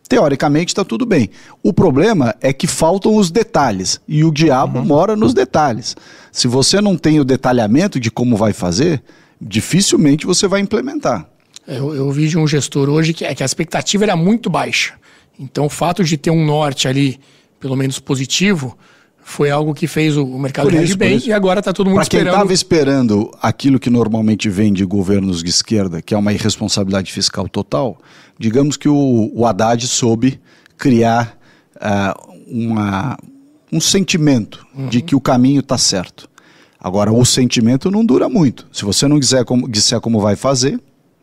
Teoricamente 0.08 0.68
está 0.68 0.84
tudo 0.84 1.04
bem. 1.04 1.30
O 1.64 1.72
problema 1.72 2.36
é 2.40 2.52
que 2.52 2.68
faltam 2.68 3.16
os 3.16 3.28
detalhes 3.28 4.00
e 4.06 4.22
o 4.22 4.30
diabo 4.30 4.78
uhum. 4.78 4.84
mora 4.84 5.16
nos 5.16 5.34
detalhes. 5.34 5.96
Se 6.30 6.46
você 6.46 6.80
não 6.80 6.96
tem 6.96 7.18
o 7.18 7.24
detalhamento 7.24 7.98
de 7.98 8.08
como 8.08 8.36
vai 8.36 8.52
fazer, 8.52 9.02
dificilmente 9.40 10.26
você 10.26 10.46
vai 10.46 10.60
implementar. 10.60 11.26
Eu, 11.70 11.94
eu 11.94 12.10
vi 12.10 12.26
de 12.26 12.36
um 12.36 12.46
gestor 12.48 12.88
hoje 12.88 13.14
que, 13.14 13.24
é 13.24 13.32
que 13.34 13.42
a 13.42 13.46
expectativa 13.46 14.04
era 14.04 14.16
muito 14.16 14.50
baixa. 14.50 14.94
Então, 15.38 15.66
o 15.66 15.70
fato 15.70 16.02
de 16.02 16.16
ter 16.16 16.30
um 16.30 16.44
norte 16.44 16.88
ali, 16.88 17.20
pelo 17.60 17.76
menos 17.76 18.00
positivo, 18.00 18.76
foi 19.22 19.50
algo 19.50 19.72
que 19.72 19.86
fez 19.86 20.16
o 20.16 20.26
mercado 20.38 20.64
por 20.64 20.72
reagir 20.72 20.96
bem 20.96 21.22
e 21.24 21.32
agora 21.32 21.60
está 21.60 21.72
todo 21.72 21.86
mundo 21.86 21.94
pra 21.94 22.02
esperando. 22.02 22.24
Para 22.24 22.32
quem 22.32 22.40
estava 22.40 22.52
esperando 22.52 23.30
aquilo 23.40 23.78
que 23.78 23.88
normalmente 23.88 24.48
vem 24.50 24.72
de 24.72 24.84
governos 24.84 25.42
de 25.42 25.50
esquerda, 25.50 26.02
que 26.02 26.12
é 26.12 26.18
uma 26.18 26.32
irresponsabilidade 26.32 27.12
fiscal 27.12 27.48
total, 27.48 27.98
digamos 28.38 28.76
que 28.76 28.88
o, 28.88 29.30
o 29.32 29.46
Haddad 29.46 29.86
soube 29.86 30.40
criar 30.76 31.38
uh, 31.76 32.32
uma, 32.48 33.16
um 33.72 33.80
sentimento 33.80 34.66
uhum. 34.76 34.88
de 34.88 35.00
que 35.00 35.14
o 35.14 35.20
caminho 35.20 35.60
está 35.60 35.78
certo. 35.78 36.28
Agora, 36.80 37.12
o 37.12 37.24
sentimento 37.24 37.90
não 37.90 38.04
dura 38.04 38.28
muito. 38.28 38.66
Se 38.72 38.84
você 38.84 39.06
não 39.06 39.20
quiser 39.20 39.44
como, 39.44 39.68
disser 39.68 40.00
como 40.00 40.18
vai 40.18 40.34
fazer. 40.34 40.80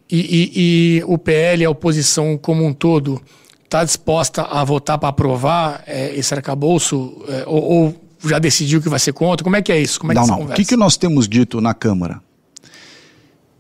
E, 0.10 0.20
e, 0.20 1.00
e 1.00 1.04
o 1.06 1.18
PL, 1.18 1.66
a 1.66 1.70
oposição 1.70 2.38
como 2.38 2.66
um 2.66 2.74
todo, 2.74 3.22
está 3.64 3.84
disposta 3.84 4.44
a 4.44 4.64
votar 4.64 4.98
para 4.98 5.10
aprovar 5.10 5.84
é, 5.86 6.16
esse 6.16 6.34
arcabouço? 6.34 7.22
É, 7.28 7.44
ou, 7.46 7.64
ou, 7.64 7.96
já 8.26 8.40
decidiu 8.40 8.82
que 8.82 8.90
vai 8.90 9.00
ser 9.00 9.14
contra? 9.14 9.44
Como 9.44 9.56
é 9.56 9.62
que 9.62 9.72
é 9.72 9.80
isso? 9.80 10.00
Como 10.00 10.12
é 10.12 10.16
não, 10.16 10.24
que 10.24 10.30
não. 10.30 10.42
O 10.44 10.48
que, 10.54 10.66
que 10.66 10.76
nós 10.76 10.98
temos 10.98 11.28
dito 11.28 11.62
na 11.62 11.74
Câmara? 11.74 12.22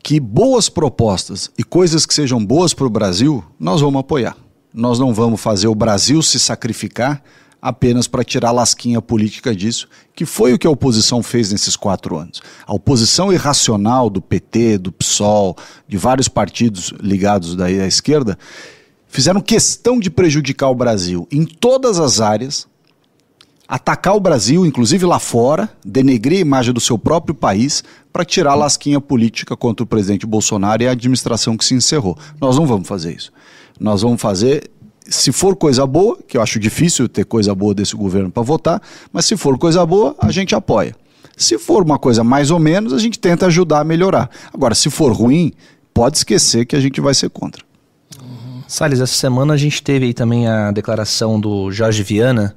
Que 0.01 0.19
boas 0.19 0.69
propostas 0.69 1.51
e 1.57 1.63
coisas 1.63 2.05
que 2.05 2.13
sejam 2.13 2.43
boas 2.43 2.73
para 2.73 2.87
o 2.87 2.89
Brasil, 2.89 3.43
nós 3.59 3.81
vamos 3.81 3.99
apoiar. 3.99 4.37
Nós 4.73 4.99
não 4.99 5.13
vamos 5.13 5.41
fazer 5.41 5.67
o 5.67 5.75
Brasil 5.75 6.21
se 6.21 6.39
sacrificar 6.39 7.21
apenas 7.61 8.07
para 8.07 8.23
tirar 8.23 8.51
lasquinha 8.51 9.01
política 9.01 9.55
disso, 9.55 9.87
que 10.15 10.25
foi 10.25 10.53
o 10.53 10.59
que 10.59 10.67
a 10.67 10.69
oposição 10.69 11.21
fez 11.21 11.51
nesses 11.51 11.75
quatro 11.75 12.17
anos. 12.17 12.41
A 12.65 12.73
oposição 12.73 13.31
irracional 13.31 14.09
do 14.09 14.21
PT, 14.21 14.77
do 14.77 14.91
PSOL, 14.91 15.55
de 15.87 15.97
vários 15.97 16.27
partidos 16.27 16.93
ligados 17.01 17.55
daí 17.55 17.79
à 17.81 17.87
esquerda, 17.87 18.37
fizeram 19.07 19.41
questão 19.41 19.99
de 19.99 20.09
prejudicar 20.09 20.69
o 20.69 20.75
Brasil 20.75 21.27
em 21.31 21.45
todas 21.45 21.99
as 21.99 22.21
áreas, 22.21 22.67
atacar 23.67 24.15
o 24.15 24.19
Brasil, 24.19 24.65
inclusive 24.65 25.05
lá 25.05 25.19
fora, 25.19 25.69
denegrir 25.83 26.37
a 26.37 26.41
imagem 26.41 26.73
do 26.73 26.79
seu 26.79 26.97
próprio 26.97 27.35
país 27.35 27.83
para 28.13 28.23
tirar 28.23 28.51
a 28.51 28.55
lasquinha 28.55 29.01
política 29.01 29.57
contra 29.57 29.83
o 29.83 29.87
presidente 29.87 30.25
Bolsonaro 30.25 30.83
e 30.83 30.87
a 30.87 30.91
administração 30.91 31.57
que 31.57 31.65
se 31.65 31.73
encerrou. 31.73 32.17
Nós 32.39 32.55
não 32.55 32.65
vamos 32.65 32.87
fazer 32.87 33.13
isso. 33.13 33.31
Nós 33.79 34.01
vamos 34.01 34.21
fazer 34.21 34.71
se 35.09 35.31
for 35.31 35.55
coisa 35.55 35.85
boa, 35.85 36.17
que 36.27 36.37
eu 36.37 36.41
acho 36.41 36.59
difícil 36.59 37.07
ter 37.07 37.25
coisa 37.25 37.53
boa 37.53 37.73
desse 37.73 37.95
governo 37.95 38.29
para 38.29 38.43
votar, 38.43 38.81
mas 39.11 39.25
se 39.25 39.37
for 39.37 39.57
coisa 39.57 39.85
boa, 39.85 40.15
a 40.19 40.31
gente 40.31 40.53
apoia. 40.55 40.95
Se 41.35 41.57
for 41.57 41.83
uma 41.83 41.99
coisa 41.99 42.23
mais 42.23 42.49
ou 42.49 42.59
menos, 42.59 42.93
a 42.93 42.97
gente 42.97 43.19
tenta 43.19 43.45
ajudar 43.45 43.81
a 43.81 43.83
melhorar. 43.83 44.29
Agora, 44.53 44.73
se 44.73 44.89
for 44.89 45.11
ruim, 45.11 45.53
pode 45.93 46.17
esquecer 46.17 46.65
que 46.65 46.75
a 46.75 46.79
gente 46.79 46.99
vai 46.99 47.13
ser 47.13 47.29
contra. 47.29 47.63
Uhum. 48.21 48.63
Salles, 48.67 48.99
essa 48.99 49.13
semana 49.13 49.53
a 49.53 49.57
gente 49.57 49.81
teve 49.83 50.05
aí 50.05 50.13
também 50.13 50.47
a 50.47 50.71
declaração 50.71 51.39
do 51.39 51.71
Jorge 51.71 52.01
Viana 52.01 52.55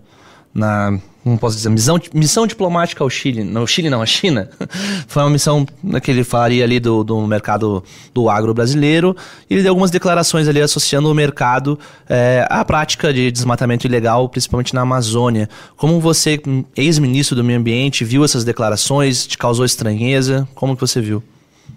na 0.52 0.98
como 1.22 1.38
posso 1.38 1.56
dizer, 1.56 1.68
missão, 1.68 2.00
missão 2.14 2.46
diplomática 2.46 3.04
ao 3.04 3.10
Chile, 3.10 3.44
não, 3.44 3.66
Chile 3.66 3.90
não, 3.90 4.00
a 4.00 4.06
China, 4.06 4.48
foi 5.06 5.22
uma 5.22 5.30
missão 5.30 5.66
que 6.02 6.10
ele 6.10 6.24
faria 6.24 6.64
ali 6.64 6.80
do, 6.80 7.04
do 7.04 7.26
mercado 7.26 7.84
do 8.14 8.30
agro 8.30 8.54
brasileiro, 8.54 9.14
e 9.48 9.54
ele 9.54 9.62
deu 9.62 9.72
algumas 9.72 9.90
declarações 9.90 10.48
ali 10.48 10.60
associando 10.60 11.10
o 11.10 11.14
mercado 11.14 11.78
é, 12.08 12.46
à 12.48 12.64
prática 12.64 13.12
de 13.12 13.30
desmatamento 13.30 13.86
ilegal, 13.86 14.28
principalmente 14.28 14.74
na 14.74 14.80
Amazônia. 14.80 15.48
Como 15.76 16.00
você, 16.00 16.40
ex-ministro 16.74 17.36
do 17.36 17.44
meio 17.44 17.58
ambiente, 17.58 18.04
viu 18.04 18.24
essas 18.24 18.42
declarações, 18.42 19.26
te 19.26 19.36
causou 19.36 19.64
estranheza, 19.64 20.48
como 20.54 20.74
que 20.74 20.80
você 20.80 21.00
viu? 21.00 21.22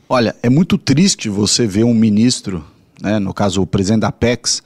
Olha, 0.07 0.35
é 0.41 0.49
muito 0.49 0.77
triste 0.77 1.27
você 1.27 1.67
ver 1.67 1.83
um 1.83 1.93
ministro, 1.93 2.63
né, 3.01 3.19
no 3.19 3.33
caso 3.33 3.61
o 3.61 3.67
presidente 3.67 4.01
da 4.01 4.11
PEX, 4.11 4.61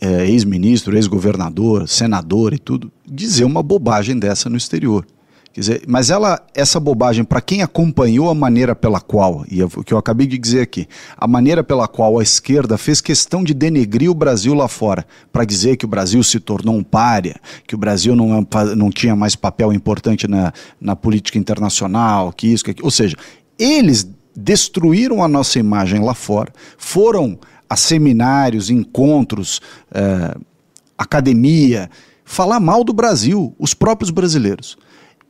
é, 0.00 0.26
ex-ministro, 0.26 0.96
ex-governador, 0.96 1.88
senador 1.88 2.54
e 2.54 2.58
tudo, 2.58 2.90
dizer 3.06 3.44
uma 3.44 3.62
bobagem 3.62 4.18
dessa 4.18 4.48
no 4.48 4.56
exterior. 4.56 5.06
Quer 5.52 5.60
dizer, 5.60 5.82
mas 5.88 6.10
ela, 6.10 6.40
essa 6.54 6.78
bobagem, 6.78 7.24
para 7.24 7.40
quem 7.40 7.60
acompanhou 7.60 8.30
a 8.30 8.34
maneira 8.34 8.72
pela 8.72 9.00
qual, 9.00 9.44
e 9.50 9.60
é 9.60 9.64
o 9.64 9.82
que 9.82 9.92
eu 9.92 9.98
acabei 9.98 10.24
de 10.24 10.38
dizer 10.38 10.60
aqui, 10.60 10.86
a 11.16 11.26
maneira 11.26 11.64
pela 11.64 11.88
qual 11.88 12.20
a 12.20 12.22
esquerda 12.22 12.78
fez 12.78 13.00
questão 13.00 13.42
de 13.42 13.52
denegrir 13.52 14.08
o 14.08 14.14
Brasil 14.14 14.54
lá 14.54 14.68
fora, 14.68 15.04
para 15.32 15.44
dizer 15.44 15.76
que 15.76 15.84
o 15.84 15.88
Brasil 15.88 16.22
se 16.22 16.38
tornou 16.38 16.76
um 16.76 16.84
párea, 16.84 17.34
que 17.66 17.74
o 17.74 17.78
Brasil 17.78 18.14
não, 18.14 18.46
não 18.76 18.90
tinha 18.90 19.16
mais 19.16 19.34
papel 19.34 19.72
importante 19.72 20.28
na, 20.28 20.52
na 20.80 20.94
política 20.94 21.36
internacional, 21.36 22.32
que 22.32 22.46
isso, 22.46 22.64
que 22.64 22.70
aquilo. 22.70 22.86
Ou 22.86 22.92
seja, 22.92 23.16
eles 23.58 24.08
destruíram 24.36 25.20
a 25.20 25.26
nossa 25.26 25.58
imagem 25.58 26.00
lá 26.00 26.14
fora, 26.14 26.52
foram 26.78 27.36
a 27.70 27.76
seminários, 27.76 28.68
encontros, 28.68 29.60
é, 29.92 30.36
academia, 30.98 31.88
falar 32.24 32.58
mal 32.58 32.82
do 32.82 32.92
Brasil, 32.92 33.54
os 33.58 33.74
próprios 33.74 34.10
brasileiros. 34.10 34.76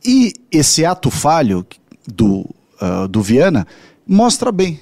E 0.05 0.33
esse 0.51 0.85
ato 0.85 1.11
falho 1.11 1.67
do, 2.07 2.41
uh, 2.81 3.07
do 3.07 3.23
Viana 3.23 3.67
mostra 4.07 4.51
bem 4.51 4.81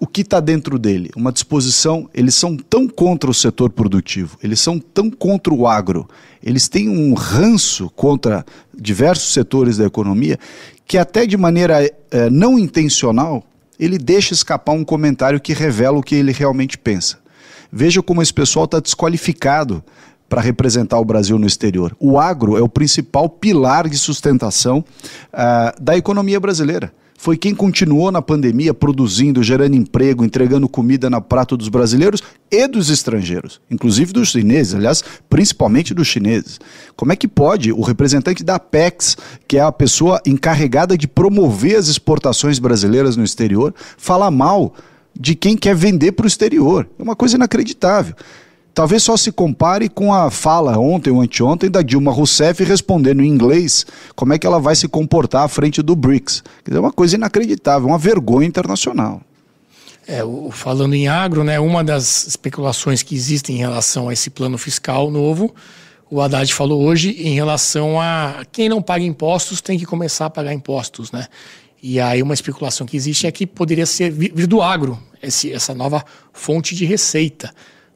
o 0.00 0.06
que 0.06 0.22
está 0.22 0.40
dentro 0.40 0.78
dele. 0.78 1.10
Uma 1.16 1.32
disposição, 1.32 2.08
eles 2.14 2.34
são 2.34 2.56
tão 2.56 2.88
contra 2.88 3.30
o 3.30 3.34
setor 3.34 3.70
produtivo, 3.70 4.38
eles 4.42 4.60
são 4.60 4.78
tão 4.78 5.10
contra 5.10 5.52
o 5.52 5.66
agro, 5.66 6.08
eles 6.42 6.68
têm 6.68 6.88
um 6.88 7.14
ranço 7.14 7.90
contra 7.90 8.44
diversos 8.72 9.32
setores 9.32 9.76
da 9.76 9.84
economia, 9.84 10.38
que 10.86 10.98
até 10.98 11.26
de 11.26 11.36
maneira 11.36 11.84
uh, 11.84 12.30
não 12.30 12.58
intencional, 12.58 13.44
ele 13.78 13.98
deixa 13.98 14.34
escapar 14.34 14.72
um 14.72 14.84
comentário 14.84 15.40
que 15.40 15.52
revela 15.52 15.98
o 15.98 16.02
que 16.02 16.14
ele 16.14 16.32
realmente 16.32 16.78
pensa. 16.78 17.18
Veja 17.70 18.02
como 18.02 18.22
esse 18.22 18.32
pessoal 18.32 18.66
está 18.66 18.80
desqualificado 18.80 19.82
para 20.28 20.40
representar 20.40 20.98
o 20.98 21.04
Brasil 21.04 21.38
no 21.38 21.46
exterior. 21.46 21.94
O 21.98 22.18
agro 22.18 22.56
é 22.56 22.62
o 22.62 22.68
principal 22.68 23.28
pilar 23.28 23.88
de 23.88 23.98
sustentação 23.98 24.84
uh, 25.32 25.82
da 25.82 25.96
economia 25.96 26.40
brasileira 26.40 26.92
foi 27.16 27.36
quem 27.36 27.54
continuou 27.54 28.10
na 28.10 28.20
pandemia 28.20 28.74
produzindo, 28.74 29.42
gerando 29.42 29.76
emprego, 29.76 30.24
entregando 30.24 30.68
comida 30.68 31.08
na 31.08 31.20
prato 31.20 31.56
dos 31.56 31.68
brasileiros 31.68 32.22
e 32.50 32.66
dos 32.68 32.90
estrangeiros, 32.90 33.60
inclusive 33.70 34.12
dos 34.12 34.30
chineses, 34.30 34.74
aliás, 34.74 35.02
principalmente 35.28 35.94
dos 35.94 36.06
chineses. 36.06 36.60
Como 36.96 37.12
é 37.12 37.16
que 37.16 37.28
pode 37.28 37.72
o 37.72 37.80
representante 37.80 38.44
da 38.44 38.56
Apex, 38.56 39.16
que 39.48 39.56
é 39.56 39.60
a 39.60 39.72
pessoa 39.72 40.20
encarregada 40.26 40.98
de 40.98 41.08
promover 41.08 41.76
as 41.76 41.88
exportações 41.88 42.58
brasileiras 42.58 43.16
no 43.16 43.24
exterior, 43.24 43.74
falar 43.96 44.30
mal 44.30 44.74
de 45.18 45.34
quem 45.34 45.56
quer 45.56 45.74
vender 45.74 46.12
para 46.12 46.24
o 46.24 46.28
exterior? 46.28 46.88
É 46.98 47.02
uma 47.02 47.16
coisa 47.16 47.36
inacreditável. 47.36 48.14
Talvez 48.74 49.04
só 49.04 49.16
se 49.16 49.30
compare 49.30 49.88
com 49.88 50.12
a 50.12 50.32
fala 50.32 50.76
ontem 50.76 51.10
ou 51.10 51.20
anteontem 51.20 51.70
da 51.70 51.80
Dilma 51.80 52.10
Rousseff 52.10 52.64
respondendo 52.64 53.22
em 53.22 53.28
inglês 53.28 53.86
como 54.16 54.32
é 54.32 54.38
que 54.38 54.44
ela 54.44 54.58
vai 54.58 54.74
se 54.74 54.88
comportar 54.88 55.44
à 55.44 55.48
frente 55.48 55.80
do 55.80 55.94
BRICS. 55.94 56.42
É 56.68 56.80
uma 56.80 56.92
coisa 56.92 57.14
inacreditável, 57.14 57.86
uma 57.86 57.98
vergonha 57.98 58.48
internacional. 58.48 59.22
É, 60.08 60.22
falando 60.50 60.94
em 60.94 61.06
agro, 61.06 61.44
né, 61.44 61.60
uma 61.60 61.84
das 61.84 62.26
especulações 62.26 63.00
que 63.00 63.14
existem 63.14 63.56
em 63.56 63.58
relação 63.60 64.08
a 64.08 64.12
esse 64.12 64.28
plano 64.28 64.58
fiscal 64.58 65.08
novo, 65.08 65.54
o 66.10 66.20
Haddad 66.20 66.52
falou 66.52 66.82
hoje 66.82 67.10
em 67.10 67.32
relação 67.32 68.00
a 68.00 68.44
quem 68.50 68.68
não 68.68 68.82
paga 68.82 69.04
impostos 69.04 69.60
tem 69.60 69.78
que 69.78 69.86
começar 69.86 70.26
a 70.26 70.30
pagar 70.30 70.52
impostos, 70.52 71.12
né? 71.12 71.28
E 71.80 72.00
aí 72.00 72.20
uma 72.22 72.34
especulação 72.34 72.86
que 72.86 72.96
existe 72.96 73.26
é 73.26 73.30
que 73.30 73.46
poderia 73.46 73.86
ser 73.86 74.10
vir 74.10 74.46
do 74.48 74.60
agro, 74.60 74.98
esse, 75.22 75.52
essa 75.52 75.72
nova 75.74 76.04
fonte 76.32 76.74
de 76.74 76.84
receita 76.84 77.54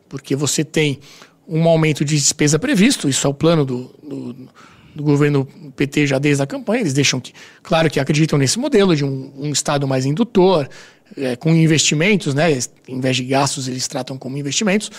porque 0.09 0.35
você 0.35 0.65
tem 0.65 0.99
um 1.47 1.67
aumento 1.67 2.05
de 2.05 2.17
despesa 2.17 2.59
previsto, 2.59 3.09
isso 3.09 3.27
é 3.27 3.31
o 3.31 3.35
plano 3.35 3.65
do, 3.65 3.95
do, 4.03 4.49
do 4.95 5.03
governo 5.03 5.47
PT 5.77 6.07
já 6.07 6.19
desde 6.19 6.43
a 6.43 6.47
campanha, 6.47 6.83
eles 6.83 6.93
deixam 6.93 7.19
que, 7.19 7.33
claro 7.63 7.89
que 7.89 7.99
acreditam 7.99 8.39
nesse 8.39 8.59
modelo 8.59 8.95
de 8.95 9.05
um, 9.05 9.33
um 9.37 9.51
Estado 9.51 9.89
mais 9.89 10.05
indutor, 10.05 10.69
é, 11.17 11.37
com 11.37 11.55
investimentos, 11.55 12.35
né, 12.35 12.59
em 12.87 13.01
vez 13.01 13.17
de 13.17 13.25
gastos 13.25 13.67
eles 13.67 13.89
tratam 13.89 14.19
como 14.19 14.37
investimentos, 14.37 14.91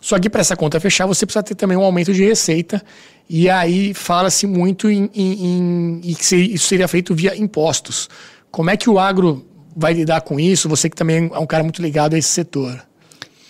só 0.00 0.18
que 0.18 0.30
para 0.30 0.40
essa 0.40 0.56
conta 0.56 0.80
fechar 0.80 1.04
você 1.06 1.26
precisa 1.26 1.42
ter 1.42 1.54
também 1.54 1.76
um 1.76 1.82
aumento 1.82 2.14
de 2.14 2.24
receita, 2.24 2.82
e 3.28 3.48
aí 3.48 3.92
fala-se 3.94 4.46
muito 4.46 4.90
em, 4.90 5.10
em, 5.14 5.46
em, 5.46 6.00
em 6.02 6.14
que 6.14 6.36
isso 6.36 6.66
seria 6.66 6.88
feito 6.88 7.14
via 7.14 7.36
impostos. 7.36 8.08
Como 8.50 8.70
é 8.70 8.76
que 8.76 8.90
o 8.90 8.98
agro 8.98 9.46
vai 9.76 9.92
lidar 9.92 10.22
com 10.22 10.40
isso? 10.40 10.68
Você 10.68 10.90
que 10.90 10.96
também 10.96 11.30
é 11.32 11.38
um 11.38 11.46
cara 11.46 11.62
muito 11.62 11.80
ligado 11.80 12.14
a 12.14 12.18
esse 12.18 12.28
setor. 12.28 12.82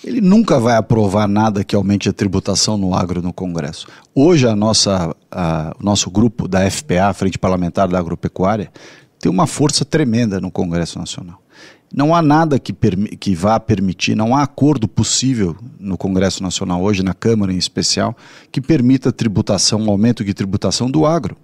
Ele 0.03 0.21
nunca 0.21 0.59
vai 0.59 0.77
aprovar 0.77 1.29
nada 1.29 1.63
que 1.63 1.77
aumente 1.77 2.09
a 2.09 2.13
tributação 2.13 2.79
no 2.79 2.95
agro 2.95 3.21
no 3.21 3.33
Congresso. 3.33 3.87
Hoje, 4.15 4.47
a 4.47 4.57
nossa, 4.57 5.15
a, 5.31 5.77
o 5.79 5.85
nosso 5.85 6.11
grupo 6.11 6.49
da 6.49 6.69
FPA, 6.71 7.13
Frente 7.13 7.39
Parlamentar 7.39 7.87
da 7.87 7.99
Agropecuária, 7.99 8.73
tem 9.19 9.31
uma 9.31 9.47
força 9.47 9.85
tremenda 9.85 10.41
no 10.41 10.51
Congresso 10.51 10.99
Nacional. 10.99 11.41
Não 11.93 12.15
há 12.15 12.23
nada 12.23 12.59
que, 12.59 12.73
que 12.73 13.35
vá 13.35 13.59
permitir, 13.61 14.15
não 14.15 14.35
há 14.35 14.43
acordo 14.43 14.89
possível 14.89 15.57
no 15.79 15.99
Congresso 15.99 16.43
Nacional 16.43 16.81
hoje, 16.83 17.03
na 17.03 17.13
Câmara 17.13 17.53
em 17.53 17.59
especial, 17.59 18.17
que 18.51 18.61
permita 18.61 19.13
tributação, 19.13 19.83
um 19.83 19.91
aumento 19.91 20.25
de 20.25 20.33
tributação 20.33 20.91
do 20.91 21.05
agro. 21.05 21.37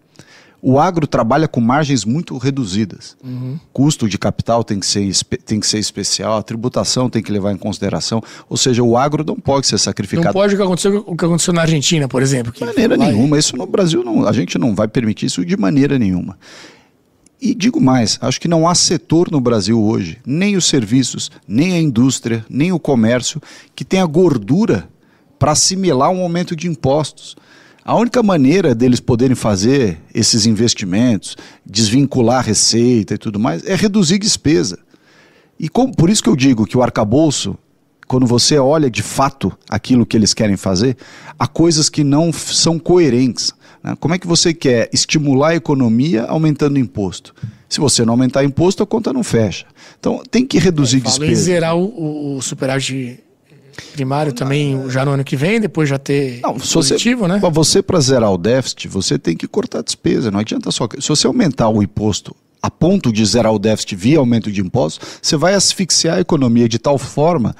O 0.61 0.79
agro 0.79 1.07
trabalha 1.07 1.47
com 1.47 1.61
margens 1.61 2.05
muito 2.05 2.37
reduzidas. 2.39 3.17
Uhum. 3.23 3.59
Custo 3.73 4.09
de 4.09 4.19
capital 4.19 4.65
tem 4.65 4.81
que, 4.81 4.87
ser, 4.87 5.13
tem 5.45 5.61
que 5.61 5.67
ser 5.67 5.79
especial, 5.79 6.39
a 6.39 6.43
tributação 6.43 7.11
tem 7.11 7.23
que 7.23 7.31
levar 7.31 7.53
em 7.53 7.57
consideração. 7.57 8.23
Ou 8.49 8.57
seja, 8.57 8.83
o 8.83 8.97
agro 8.97 9.25
não 9.25 9.37
pode 9.37 9.67
ser 9.67 9.79
sacrificado. 9.79 10.27
Não 10.27 10.33
pode 10.33 10.55
o 10.55 10.57
que 10.57 10.63
aconteceu, 10.63 11.05
o 11.07 11.17
que 11.17 11.25
aconteceu 11.25 11.53
na 11.53 11.63
Argentina, 11.63 12.09
por 12.09 12.23
exemplo. 12.23 12.53
De 12.53 12.65
maneira 12.65 12.97
nenhuma. 12.97 13.39
Isso 13.39 13.57
no 13.57 13.67
Brasil, 13.67 14.03
não, 14.03 14.27
a 14.27 14.33
gente 14.33 14.59
não 14.59 14.75
vai 14.75 14.89
permitir 14.89 15.27
isso 15.27 15.45
de 15.45 15.57
maneira 15.57 15.99
nenhuma. 15.99 16.37
E 17.41 17.55
digo 17.55 17.81
mais, 17.81 18.19
acho 18.23 18.41
que 18.41 18.49
não 18.49 18.67
há 18.67 18.75
setor 18.75 19.31
no 19.31 19.41
Brasil 19.41 19.81
hoje, 19.83 20.19
nem 20.25 20.57
os 20.57 20.65
serviços, 20.65 21.31
nem 21.47 21.75
a 21.75 21.81
indústria, 21.81 22.45
nem 22.49 22.73
o 22.73 22.79
comércio, 22.79 23.41
que 23.75 23.85
tenha 23.85 24.07
gordura 24.07 24.89
para 25.39 25.53
assimilar 25.53 26.11
um 26.11 26.23
aumento 26.23 26.57
de 26.57 26.67
impostos. 26.67 27.37
A 27.87 27.95
única 27.95 28.21
maneira 28.21 28.75
deles 28.75 28.99
poderem 28.99 29.37
fazer 29.37 30.01
esses 30.13 30.45
investimentos, 30.45 31.37
desvincular 31.65 32.45
receita 32.45 33.15
e 33.15 33.19
tudo 33.19 33.39
mais, 33.39 33.65
é 33.65 33.77
reduzir 33.77 34.19
despesa. 34.19 34.77
E 35.57 35.69
como, 35.69 35.95
por 35.95 36.11
isso 36.11 36.21
que 36.21 36.29
eu 36.29 36.35
digo 36.35 36.67
que 36.67 36.77
o 36.77 36.83
arcabouço, 36.83 37.57
quando 38.09 38.27
você 38.27 38.59
olha 38.59 38.91
de 38.91 39.05
fato 39.05 39.57
aquilo 39.71 40.05
que 40.05 40.17
eles 40.17 40.35
querem 40.35 40.57
fazer, 40.57 40.97
há 41.39 41.47
coisas 41.47 41.89
que 41.89 42.03
não 42.03 42.33
são 42.33 42.77
coerentes. 42.77 43.55
Né? 43.85 43.97
Como 44.01 44.13
é 44.13 44.19
que 44.19 44.27
você 44.27 44.53
quer 44.53 44.91
estimular 44.93 45.51
a 45.51 45.55
economia 45.55 46.25
aumentando 46.25 46.81
imposto? 46.81 47.33
Se 47.69 47.79
você 47.79 48.05
não 48.05 48.15
aumentar 48.15 48.43
imposto, 48.43 48.83
a 48.83 48.87
conta 48.87 49.13
não 49.13 49.23
fecha. 49.23 49.65
Então 50.01 50.25
tem 50.29 50.45
que 50.45 50.59
reduzir 50.59 51.01
despesa. 51.01 51.31
Em 51.31 51.37
zerar 51.37 51.77
o, 51.77 52.37
o 52.37 52.43
superávit 52.43 53.21
primário 53.93 54.33
também 54.33 54.89
já 54.89 55.05
no 55.05 55.13
ano 55.13 55.25
que 55.25 55.37
vem, 55.37 55.61
depois 55.61 55.89
já 55.89 55.99
ter 55.99 56.41
não, 56.43 56.55
positivo, 56.55 57.23
você, 57.23 57.29
né? 57.29 57.39
Para 57.41 57.49
você, 57.49 57.83
para 57.83 58.01
zerar 58.01 58.33
o 58.33 58.39
déficit, 58.39 58.89
você 58.89 59.19
tem 59.19 59.37
que 59.37 59.47
cortar 59.47 59.81
a 59.81 59.83
despesa. 59.83 60.31
Não 60.31 60.41
adianta 60.41 60.71
só. 60.71 60.89
Se 60.99 61.09
você 61.09 61.27
aumentar 61.27 61.69
o 61.69 61.83
imposto 61.83 62.35
a 62.63 62.71
ponto 62.71 63.13
de 63.13 63.25
zerar 63.25 63.53
o 63.53 63.59
déficit 63.59 63.95
via 63.95 64.19
aumento 64.19 64.51
de 64.51 64.61
impostos, 64.61 65.21
você 65.23 65.37
vai 65.37 65.55
asfixiar 65.55 66.17
a 66.17 66.21
economia 66.21 66.69
de 66.69 66.79
tal 66.79 66.99
forma 66.99 67.55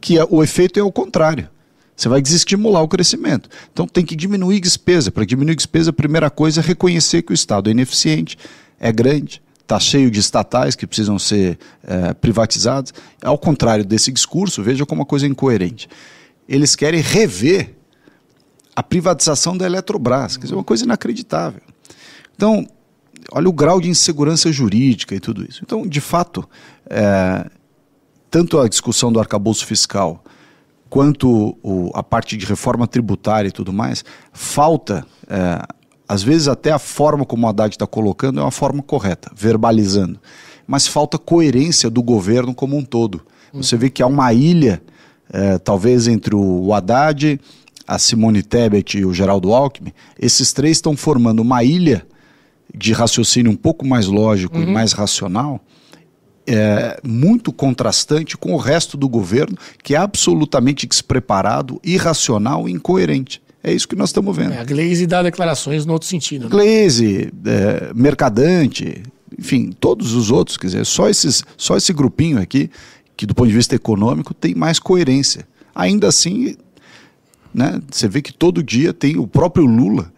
que 0.00 0.18
o 0.30 0.42
efeito 0.42 0.80
é 0.80 0.82
o 0.82 0.90
contrário. 0.90 1.48
Você 1.94 2.08
vai 2.08 2.20
desestimular 2.20 2.82
o 2.82 2.88
crescimento. 2.88 3.48
Então 3.72 3.86
tem 3.86 4.04
que 4.04 4.16
diminuir 4.16 4.58
despesa. 4.58 5.12
Para 5.12 5.24
diminuir 5.24 5.54
despesa, 5.54 5.90
a 5.90 5.92
primeira 5.92 6.28
coisa 6.28 6.60
é 6.60 6.64
reconhecer 6.64 7.22
que 7.22 7.32
o 7.32 7.34
Estado 7.34 7.68
é 7.68 7.70
ineficiente, 7.70 8.36
é 8.80 8.90
grande, 8.90 9.40
está 9.72 9.80
cheio 9.80 10.10
de 10.10 10.20
estatais 10.20 10.76
que 10.76 10.86
precisam 10.86 11.18
ser 11.18 11.58
é. 11.82 12.92
Ao 13.22 13.38
contrário 13.38 13.84
desse 13.84 14.12
discurso, 14.12 14.62
veja 14.62 14.84
como 14.84 15.00
uma 15.00 15.06
coisa 15.06 15.26
incoerente. 15.26 15.88
Eles 16.46 16.76
querem 16.76 17.00
rever 17.00 17.74
a 18.76 18.82
privatização 18.82 19.56
da 19.56 19.64
Eletrobras, 19.64 20.36
quer 20.36 20.44
dizer, 20.44 20.54
uma 20.54 20.64
coisa 20.64 20.84
inacreditável. 20.84 21.60
Então, 22.34 22.66
olha 23.30 23.48
o 23.48 23.52
grau 23.52 23.80
de 23.80 23.88
insegurança 23.88 24.52
jurídica 24.52 25.14
e 25.14 25.20
tudo 25.20 25.44
isso. 25.48 25.60
Então, 25.62 25.86
de 25.86 26.00
fato, 26.00 26.46
é, 26.88 27.48
tanto 28.30 28.58
a 28.60 28.68
discussão 28.68 29.12
do 29.12 29.20
arcabouço 29.20 29.64
fiscal 29.64 30.22
quanto 30.90 31.56
o, 31.62 31.90
a 31.94 32.02
parte 32.02 32.36
de 32.36 32.44
reforma 32.44 32.86
tributária 32.86 33.48
e 33.48 33.52
tudo 33.52 33.72
mais, 33.72 34.04
falta 34.32 35.06
é, 35.26 35.62
às 36.08 36.22
vezes 36.22 36.48
até 36.48 36.70
a 36.70 36.78
forma 36.78 37.24
como 37.24 37.46
o 37.46 37.50
Haddad 37.50 37.74
está 37.74 37.86
colocando 37.86 38.40
é 38.40 38.42
uma 38.42 38.50
forma 38.50 38.82
correta, 38.82 39.30
verbalizando. 39.34 40.18
Mas 40.66 40.86
falta 40.86 41.18
coerência 41.18 41.90
do 41.90 42.02
governo 42.02 42.54
como 42.54 42.76
um 42.76 42.84
todo. 42.84 43.20
Você 43.52 43.76
vê 43.76 43.90
que 43.90 44.02
há 44.02 44.06
uma 44.06 44.32
ilha, 44.32 44.82
é, 45.30 45.58
talvez 45.58 46.08
entre 46.08 46.34
o 46.34 46.72
Haddad, 46.72 47.38
a 47.86 47.98
Simone 47.98 48.42
Tebet 48.42 48.98
e 48.98 49.04
o 49.04 49.12
Geraldo 49.12 49.52
Alckmin, 49.52 49.92
esses 50.18 50.52
três 50.52 50.78
estão 50.78 50.96
formando 50.96 51.40
uma 51.40 51.62
ilha 51.62 52.06
de 52.74 52.92
raciocínio 52.92 53.52
um 53.52 53.56
pouco 53.56 53.86
mais 53.86 54.06
lógico 54.06 54.56
uhum. 54.56 54.62
e 54.62 54.66
mais 54.66 54.92
racional, 54.92 55.60
é, 56.46 56.98
muito 57.04 57.52
contrastante 57.52 58.36
com 58.36 58.54
o 58.54 58.56
resto 58.56 58.96
do 58.96 59.08
governo, 59.08 59.56
que 59.82 59.94
é 59.94 59.98
absolutamente 59.98 60.86
despreparado, 60.86 61.80
irracional 61.84 62.68
e 62.68 62.72
incoerente. 62.72 63.41
É 63.64 63.72
isso 63.72 63.86
que 63.86 63.94
nós 63.94 64.08
estamos 64.08 64.36
vendo. 64.36 64.52
É, 64.52 64.58
a 64.58 64.64
Glaze 64.64 65.06
dá 65.06 65.22
declarações 65.22 65.86
no 65.86 65.92
outro 65.92 66.08
sentido. 66.08 66.44
Né? 66.44 66.50
Glaze, 66.50 67.32
é, 67.44 67.92
Mercadante, 67.94 69.02
enfim, 69.38 69.70
todos 69.78 70.14
os 70.14 70.30
outros, 70.30 70.56
quer 70.56 70.66
dizer, 70.66 70.86
só, 70.86 71.08
esses, 71.08 71.44
só 71.56 71.76
esse 71.76 71.92
grupinho 71.92 72.40
aqui, 72.40 72.70
que 73.16 73.24
do 73.26 73.34
ponto 73.34 73.48
de 73.48 73.54
vista 73.54 73.74
econômico 73.76 74.34
tem 74.34 74.54
mais 74.54 74.78
coerência. 74.78 75.46
Ainda 75.74 76.08
assim, 76.08 76.56
né, 77.54 77.80
você 77.90 78.08
vê 78.08 78.20
que 78.20 78.32
todo 78.32 78.62
dia 78.62 78.92
tem 78.92 79.16
o 79.16 79.26
próprio 79.26 79.64
Lula 79.64 80.12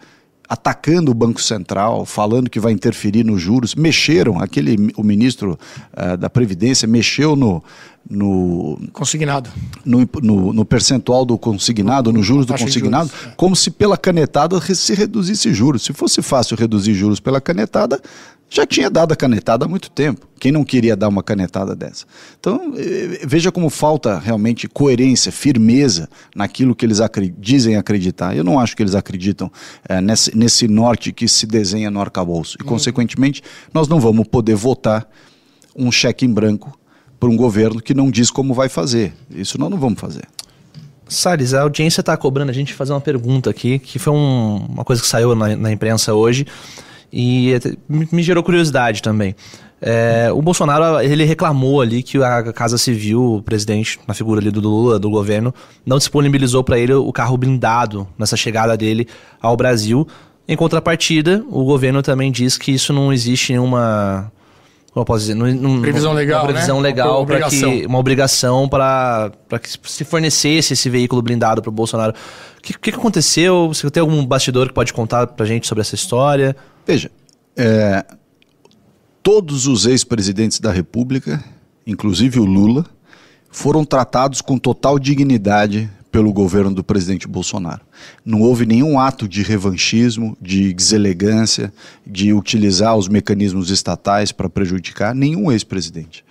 atacando 0.49 1.11
o 1.11 1.15
Banco 1.15 1.41
Central, 1.41 2.05
falando 2.05 2.51
que 2.51 2.61
vai 2.61 2.73
interferir 2.73 3.25
nos 3.25 3.41
juros, 3.41 3.75
mexeram, 3.75 4.39
aquele 4.39 4.93
o 4.97 5.03
ministro 5.03 5.59
uh, 5.93 6.17
da 6.17 6.29
Previdência 6.29 6.87
mexeu 6.87 7.35
no, 7.35 7.63
no 8.09 8.79
consignado, 8.93 9.51
no, 9.85 10.09
no, 10.23 10.53
no 10.53 10.65
percentual 10.65 11.25
do 11.25 11.39
consignado, 11.39 12.13
nos 12.13 12.27
juros 12.27 12.45
do 12.45 12.53
consignado, 12.53 13.09
juros, 13.09 13.27
é. 13.27 13.35
como 13.37 13.57
se 13.57 13.71
pela 13.71 13.97
canetada 13.97 14.61
se 14.61 14.95
reduzisse 14.95 15.53
juros. 15.55 15.83
Se 15.83 15.93
fosse 15.93 16.21
fácil 16.21 16.57
reduzir 16.57 16.95
juros 16.95 17.19
pela 17.19 17.41
canetada, 17.41 18.01
já 18.51 18.67
tinha 18.67 18.91
dado 18.91 19.13
a 19.13 19.17
canetada 19.17 19.65
há 19.65 19.69
muito 19.69 19.91
tempo. 19.91 20.29
Quem 20.39 20.53
não 20.53 20.65
queria 20.65 20.95
dar 20.95 21.09
uma 21.09 21.23
canetada 21.23 21.75
dessa? 21.75 22.05
Então, 22.39 22.75
eh, 22.77 23.21
veja 23.27 23.51
como 23.51 23.71
falta 23.71 24.19
realmente 24.19 24.69
coerência, 24.69 25.33
firmeza 25.33 26.09
naquilo 26.37 26.75
que 26.75 26.85
eles 26.85 27.01
acri 27.01 27.35
dizem 27.39 27.77
acreditar. 27.77 28.37
Eu 28.37 28.45
não 28.45 28.61
acho 28.61 28.77
que 28.77 28.83
eles 28.83 28.95
acreditam 28.95 29.51
é, 29.89 30.01
nesse, 30.01 30.37
nesse 30.37 30.69
norte 30.69 31.11
que 31.11 31.27
se 31.27 31.47
desenha 31.47 31.91
no 31.91 32.01
arcabouço. 32.01 32.59
E, 32.61 32.63
uhum. 32.63 32.69
consequentemente, 32.69 33.43
nós 33.73 33.89
não 33.89 33.99
vamos 33.99 34.29
poder 34.29 34.55
votar 34.55 35.09
um 35.75 35.91
cheque 35.91 36.27
em 36.27 36.33
branco 36.33 36.79
para 37.25 37.33
um 37.33 37.37
governo 37.37 37.81
que 37.81 37.95
não 37.95 38.11
diz 38.11 38.31
como 38.31 38.53
vai 38.53 38.69
fazer. 38.69 39.15
Isso 39.31 39.59
nós 39.59 39.71
não 39.71 39.79
vamos 39.79 39.99
fazer. 39.99 40.25
Salles, 41.09 41.55
a 41.55 41.63
audiência 41.63 42.01
está 42.01 42.15
cobrando 42.19 42.51
a 42.51 42.55
gente 42.55 42.75
fazer 42.75 42.93
uma 42.93 43.01
pergunta 43.01 43.49
aqui, 43.49 43.79
que 43.79 43.99
foi 43.99 44.13
um, 44.13 44.67
uma 44.69 44.85
coisa 44.85 45.01
que 45.01 45.09
saiu 45.09 45.35
na, 45.35 45.57
na 45.57 45.73
imprensa 45.73 46.13
hoje 46.13 46.47
e 47.11 47.59
me 47.89 48.23
gerou 48.23 48.43
curiosidade 48.43 49.01
também. 49.01 49.35
É, 49.81 50.31
o 50.33 50.43
Bolsonaro 50.43 51.01
ele 51.01 51.25
reclamou 51.25 51.81
ali 51.81 52.03
que 52.03 52.23
a 52.23 52.53
Casa 52.53 52.77
Civil, 52.77 53.37
o 53.37 53.43
presidente, 53.43 53.99
na 54.07 54.13
figura 54.13 54.41
ali 54.41 54.51
do 54.51 54.61
Lula, 54.61 54.99
do 54.99 55.09
governo, 55.09 55.55
não 55.85 55.97
disponibilizou 55.97 56.63
para 56.63 56.79
ele 56.79 56.93
o 56.93 57.13
carro 57.13 57.39
blindado 57.39 58.07
nessa 58.19 58.37
chegada 58.37 58.77
dele 58.77 59.09
ao 59.41 59.57
Brasil. 59.57 60.07
Em 60.47 60.57
contrapartida, 60.57 61.43
o 61.49 61.65
governo 61.65 62.03
também 62.03 62.31
diz 62.31 62.59
que 62.59 62.73
isso 62.73 62.93
não 62.93 63.11
existe 63.13 63.53
nenhuma 63.53 64.31
como 64.95 65.05
posso 65.05 65.23
dizer, 65.23 65.35
num, 65.35 65.81
previsão 65.81 66.13
legal, 66.13 66.43
uma 66.43 66.53
previsão 66.53 66.77
né? 66.77 66.89
legal 66.89 67.27
para 67.27 67.49
que 67.49 67.85
uma 67.85 67.99
obrigação 67.99 68.69
para 68.69 69.33
que 69.61 69.69
se 69.91 70.05
fornecesse 70.05 70.73
esse 70.73 70.89
veículo 70.89 71.21
blindado 71.21 71.61
para 71.61 71.69
o 71.69 71.73
Bolsonaro. 71.73 72.15
O 72.57 72.63
que, 72.63 72.79
que, 72.79 72.91
aconteceu? 72.91 73.67
Você 73.67 73.91
tem 73.91 74.01
algum 74.01 74.25
bastidor 74.25 74.69
que 74.69 74.73
pode 74.73 74.93
contar 74.93 75.27
para 75.27 75.45
gente 75.47 75.67
sobre 75.67 75.83
essa 75.83 75.97
história? 75.97 76.57
Veja, 76.87 77.11
é, 77.57 78.05
todos 79.21 79.67
os 79.67 79.85
ex-presidentes 79.85 80.61
da 80.61 80.71
República, 80.71 81.43
inclusive 81.85 82.39
o 82.39 82.45
Lula, 82.45 82.87
foram 83.51 83.85
tratados 83.85 84.41
com 84.41 84.57
total 84.57 84.97
dignidade 84.97 85.91
pelo 86.15 86.33
governo 86.33 86.73
do 86.73 86.85
presidente 86.85 87.27
Bolsonaro. 87.27 87.81
Não 88.25 88.41
houve 88.41 88.65
nenhum 88.65 89.01
ato 89.01 89.27
de 89.27 89.43
revanchismo, 89.43 90.39
de 90.41 90.73
deselegância, 90.73 91.75
de 92.07 92.33
utilizar 92.33 92.97
os 92.97 93.09
mecanismos 93.09 93.69
estatais 93.69 94.31
para 94.31 94.49
prejudicar 94.49 95.13
nenhum 95.13 95.51
ex-presidente. 95.51 96.25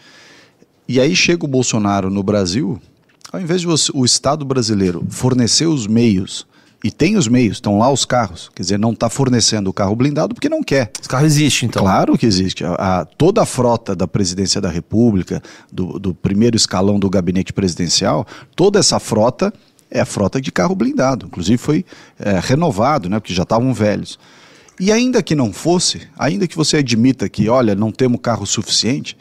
E 0.88 1.02
aí 1.02 1.14
chega 1.14 1.44
o 1.44 1.50
Bolsonaro 1.50 2.10
no 2.10 2.24
Brasil, 2.24 2.82
ao 3.30 3.42
invés 3.42 3.60
de 3.60 3.68
o 3.68 4.06
Estado 4.06 4.46
brasileiro 4.46 5.06
fornecer 5.10 5.66
os 5.66 5.86
meios 5.86 6.48
e 6.82 6.90
tem 6.90 7.18
os 7.18 7.28
meios, 7.28 7.58
estão 7.58 7.78
lá 7.78 7.92
os 7.92 8.06
carros. 8.06 8.50
Quer 8.56 8.62
dizer, 8.62 8.80
não 8.80 8.92
está 8.92 9.10
fornecendo 9.10 9.70
o 9.70 9.74
carro 9.74 9.98
blindado 9.98 10.34
porque 10.34 10.48
não 10.48 10.64
quer. 10.64 10.92
Esse 10.98 11.10
carro 11.10 11.26
existe, 11.26 11.66
então? 11.66 11.84
Claro 11.84 12.18
que 12.18 12.26
existe. 12.26 12.64
A, 12.64 12.74
a, 12.74 13.06
toda 13.06 13.42
a 13.42 13.46
frota 13.46 13.94
da 13.94 14.08
presidência 14.08 14.62
da 14.62 14.70
República, 14.70 15.42
do, 15.70 16.00
do 16.00 16.14
primeiro 16.14 16.56
escalão 16.56 16.98
do 16.98 17.10
gabinete 17.10 17.52
presidencial, 17.52 18.26
toda 18.56 18.80
essa 18.80 18.98
frota 18.98 19.54
é 19.94 20.02
a 20.02 20.06
frota 20.06 20.42
de 20.42 20.52
carro 20.52 20.76
blindado. 20.76 21.28
Inclusive 21.28 21.58
foi 21.60 21.86
é, 22.20 22.40
renovado, 22.42 23.08
né, 23.08 23.20
porque 23.20 23.34
já 23.34 23.44
estavam 23.44 23.72
velhos. 23.74 24.18
E 24.80 24.92
ainda 24.92 25.22
que 25.22 25.36
não 25.36 25.54
fosse, 25.54 26.02
ainda 26.18 26.48
que 26.48 26.58
você 26.58 26.78
admita 26.78 27.30
que, 27.30 27.48
olha, 27.48 27.76
não 27.76 27.92
temos 27.92 28.20
carro 28.20 28.46
suficiente, 28.48 29.16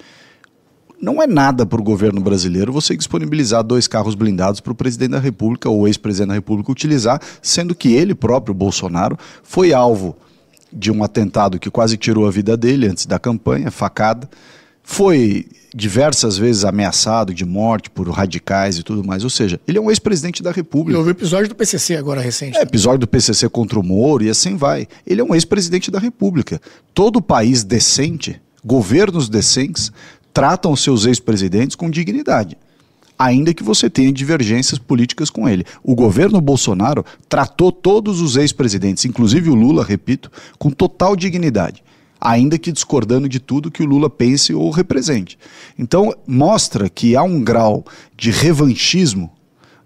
não 0.98 1.22
é 1.22 1.26
nada 1.26 1.66
para 1.66 1.78
o 1.78 1.84
governo 1.84 2.22
brasileiro 2.22 2.72
você 2.72 2.96
disponibilizar 2.96 3.62
dois 3.62 3.86
carros 3.86 4.14
blindados 4.14 4.60
para 4.60 4.72
o 4.72 4.74
presidente 4.74 5.10
da 5.10 5.18
República 5.18 5.68
ou 5.68 5.86
ex-presidente 5.86 6.28
da 6.28 6.34
República 6.34 6.72
utilizar, 6.72 7.20
sendo 7.42 7.74
que 7.74 7.92
ele 7.92 8.14
próprio, 8.14 8.54
Bolsonaro, 8.54 9.18
foi 9.42 9.74
alvo 9.74 10.16
de 10.72 10.90
um 10.90 11.04
atentado 11.04 11.58
que 11.58 11.70
quase 11.70 11.98
tirou 11.98 12.26
a 12.26 12.30
vida 12.30 12.56
dele 12.56 12.86
antes 12.86 13.04
da 13.04 13.18
campanha, 13.18 13.70
facada. 13.70 14.30
Foi 14.82 15.46
diversas 15.74 16.36
vezes 16.36 16.64
ameaçado 16.64 17.32
de 17.32 17.44
morte 17.44 17.88
por 17.88 18.08
radicais 18.10 18.78
e 18.78 18.82
tudo 18.82 19.02
mais. 19.02 19.24
Ou 19.24 19.30
seja, 19.30 19.60
ele 19.66 19.78
é 19.78 19.80
um 19.80 19.90
ex-presidente 19.90 20.42
da 20.42 20.50
República. 20.50 20.98
Houve 20.98 21.10
episódio 21.10 21.48
do 21.48 21.54
PCC 21.54 21.96
agora 21.96 22.20
recente. 22.20 22.58
É, 22.58 22.62
episódio 22.62 23.00
do 23.00 23.08
PCC 23.08 23.48
contra 23.48 23.78
o 23.78 23.82
Moro 23.82 24.22
e 24.24 24.30
assim 24.30 24.56
vai. 24.56 24.86
Ele 25.06 25.20
é 25.20 25.24
um 25.24 25.34
ex-presidente 25.34 25.90
da 25.90 25.98
República. 25.98 26.60
Todo 26.92 27.22
país 27.22 27.64
decente, 27.64 28.40
governos 28.64 29.28
decentes, 29.28 29.90
tratam 30.32 30.76
seus 30.76 31.06
ex-presidentes 31.06 31.74
com 31.74 31.90
dignidade. 31.90 32.56
Ainda 33.18 33.54
que 33.54 33.62
você 33.62 33.88
tenha 33.88 34.12
divergências 34.12 34.78
políticas 34.78 35.30
com 35.30 35.48
ele. 35.48 35.64
O 35.82 35.94
governo 35.94 36.40
Bolsonaro 36.40 37.04
tratou 37.28 37.70
todos 37.70 38.20
os 38.20 38.36
ex-presidentes, 38.36 39.04
inclusive 39.04 39.48
o 39.48 39.54
Lula, 39.54 39.84
repito, 39.84 40.30
com 40.58 40.70
total 40.70 41.14
dignidade 41.14 41.82
ainda 42.22 42.56
que 42.56 42.70
discordando 42.70 43.28
de 43.28 43.40
tudo 43.40 43.70
que 43.70 43.82
o 43.82 43.86
Lula 43.86 44.08
pense 44.08 44.54
ou 44.54 44.70
represente. 44.70 45.36
Então, 45.76 46.14
mostra 46.24 46.88
que 46.88 47.16
há 47.16 47.22
um 47.22 47.42
grau 47.42 47.84
de 48.16 48.30
revanchismo, 48.30 49.30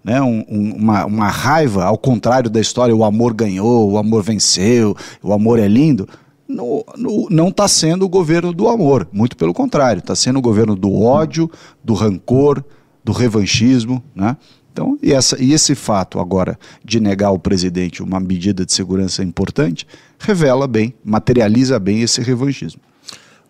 né, 0.03 0.21
um, 0.21 0.45
um, 0.47 0.75
uma, 0.75 1.05
uma 1.05 1.27
raiva, 1.27 1.85
ao 1.85 1.97
contrário 1.97 2.49
da 2.49 2.61
história, 2.61 2.95
o 2.95 3.03
amor 3.03 3.33
ganhou, 3.33 3.91
o 3.91 3.97
amor 3.97 4.21
venceu, 4.21 4.95
o 5.23 5.33
amor 5.33 5.57
é 5.57 5.67
lindo. 5.67 6.07
No, 6.47 6.85
no, 6.95 7.27
não 7.29 7.49
está 7.49 7.67
sendo 7.67 8.05
o 8.05 8.09
governo 8.09 8.53
do 8.53 8.69
amor, 8.69 9.07
muito 9.11 9.35
pelo 9.35 9.53
contrário, 9.53 9.99
está 9.99 10.15
sendo 10.15 10.39
o 10.39 10.41
governo 10.41 10.75
do 10.75 11.01
ódio, 11.01 11.51
do 11.83 11.93
rancor, 11.93 12.63
do 13.03 13.11
revanchismo. 13.11 14.01
Né? 14.15 14.37
Então, 14.71 14.97
e, 15.01 15.11
essa, 15.11 15.41
e 15.43 15.53
esse 15.53 15.73
fato 15.73 16.19
agora 16.19 16.57
de 16.85 16.99
negar 16.99 17.29
ao 17.29 17.39
presidente 17.39 18.03
uma 18.03 18.19
medida 18.19 18.63
de 18.63 18.71
segurança 18.71 19.23
importante 19.23 19.87
revela 20.19 20.67
bem, 20.67 20.93
materializa 21.03 21.79
bem 21.79 22.01
esse 22.01 22.21
revanchismo. 22.21 22.81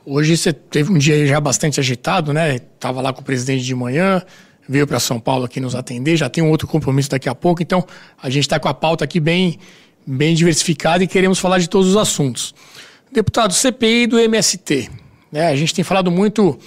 Hoje 0.06 0.38
você 0.38 0.54
teve 0.54 0.92
um 0.92 0.98
dia 0.98 1.26
já 1.28 1.40
bastante 1.40 1.80
agitado, 1.80 2.32
né? 2.32 2.56
Estava 2.56 3.02
lá 3.02 3.12
com 3.12 3.22
o 3.22 3.24
presidente 3.24 3.64
de 3.64 3.76
manhã, 3.76 4.22
veio 4.68 4.88
para 4.88 5.00
São 5.00 5.20
Paulo 5.20 5.46
aqui 5.46 5.60
nos 5.60 5.76
atender, 5.76 6.16
já 6.16 6.30
tem 6.30 6.44
um 6.44 6.50
outro 6.50 6.68
compromisso 6.68 7.10
daqui 7.10 7.28
a 7.28 7.36
pouco, 7.36 7.62
então 7.62 7.86
a 8.22 8.30
gente 8.30 8.44
está 8.44 8.60
com 8.60 8.70
a 8.70 8.74
pauta 8.74 9.04
aqui 9.04 9.20
bem, 9.20 9.60
bem 10.06 10.34
diversificada 10.34 11.04
e 11.04 11.08
queremos 11.08 11.40
falar 11.40 11.60
de 11.60 11.70
todos 11.70 11.90
os 11.90 11.98
assuntos. 11.98 12.56
Deputado, 13.12 13.54
CPI 13.54 14.08
do 14.08 14.20
MST. 14.20 14.90
Né? 15.32 15.48
A 15.48 15.56
gente 15.56 15.74
tem 15.74 15.84
falado 15.84 16.10
muito 16.10 16.58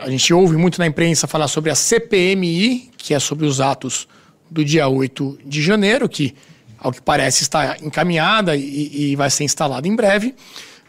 a 0.00 0.10
gente 0.10 0.32
ouve 0.32 0.56
muito 0.56 0.78
na 0.78 0.86
imprensa 0.86 1.26
falar 1.26 1.48
sobre 1.48 1.70
a 1.70 1.74
CPMI, 1.74 2.90
que 2.96 3.14
é 3.14 3.18
sobre 3.18 3.46
os 3.46 3.60
atos 3.60 4.08
do 4.50 4.64
dia 4.64 4.88
8 4.88 5.38
de 5.44 5.62
janeiro, 5.62 6.08
que, 6.08 6.34
ao 6.82 6.92
que 6.92 7.00
parece, 7.00 7.42
está 7.42 7.76
encaminhada 7.82 8.56
e, 8.56 9.12
e 9.12 9.16
vai 9.16 9.30
ser 9.30 9.44
instalada 9.44 9.86
em 9.86 9.94
breve. 9.94 10.34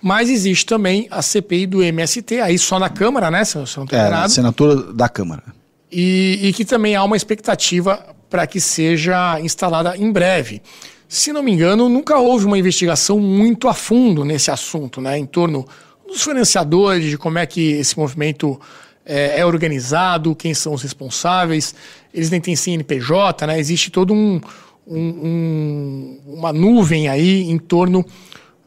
Mas 0.02 0.30
existe 0.30 0.66
também 0.66 1.08
a 1.10 1.22
CPI 1.22 1.66
do 1.66 1.82
MST, 1.82 2.42
aí 2.42 2.58
só 2.58 2.78
na 2.78 2.90
Câmara, 2.90 3.32
né? 3.32 3.46
Se 3.46 3.56
eu 3.56 3.62
não 3.78 3.84
estou 3.86 3.98
é, 3.98 4.28
senatura 4.28 4.76
da 4.92 5.08
Câmara. 5.08 5.44
E, 5.90 6.40
e 6.42 6.54
que 6.54 6.66
também 6.66 6.96
há 6.96 7.04
uma 7.04 7.16
expectativa 7.16 8.04
para 8.30 8.46
que 8.46 8.60
seja 8.60 9.40
instalada 9.40 9.96
em 9.96 10.12
breve. 10.12 10.62
Se 11.08 11.32
não 11.32 11.44
me 11.44 11.52
engano, 11.52 11.88
nunca 11.88 12.18
houve 12.18 12.46
uma 12.46 12.58
investigação 12.58 13.20
muito 13.20 13.70
a 13.70 13.74
fundo 13.74 14.26
nesse 14.26 14.50
assunto, 14.50 15.00
né? 15.00 15.18
Em 15.18 15.26
torno 15.26 15.66
dos 16.08 16.24
financiadores, 16.24 17.10
de 17.10 17.18
como 17.18 17.38
é 17.38 17.46
que 17.46 17.74
esse 17.74 17.98
movimento 17.98 18.60
é, 19.06 19.40
é, 19.40 19.46
organizado, 19.46 20.36
quem 20.36 20.54
são 20.54 20.74
os 20.74 20.82
responsáveis, 20.82 21.76
eles 22.14 22.30
nem 22.30 22.42
têm 22.42 22.56
CNPJ, 22.56 23.46
né? 23.48 23.60
Existe 23.60 23.92
todo 23.92 24.14
um, 24.14 24.42
um, 24.86 25.00
um, 25.00 26.19
uma 26.26 26.54
nuvem 26.54 27.08
aí 27.08 27.50
em 27.50 27.58
torno 27.58 28.06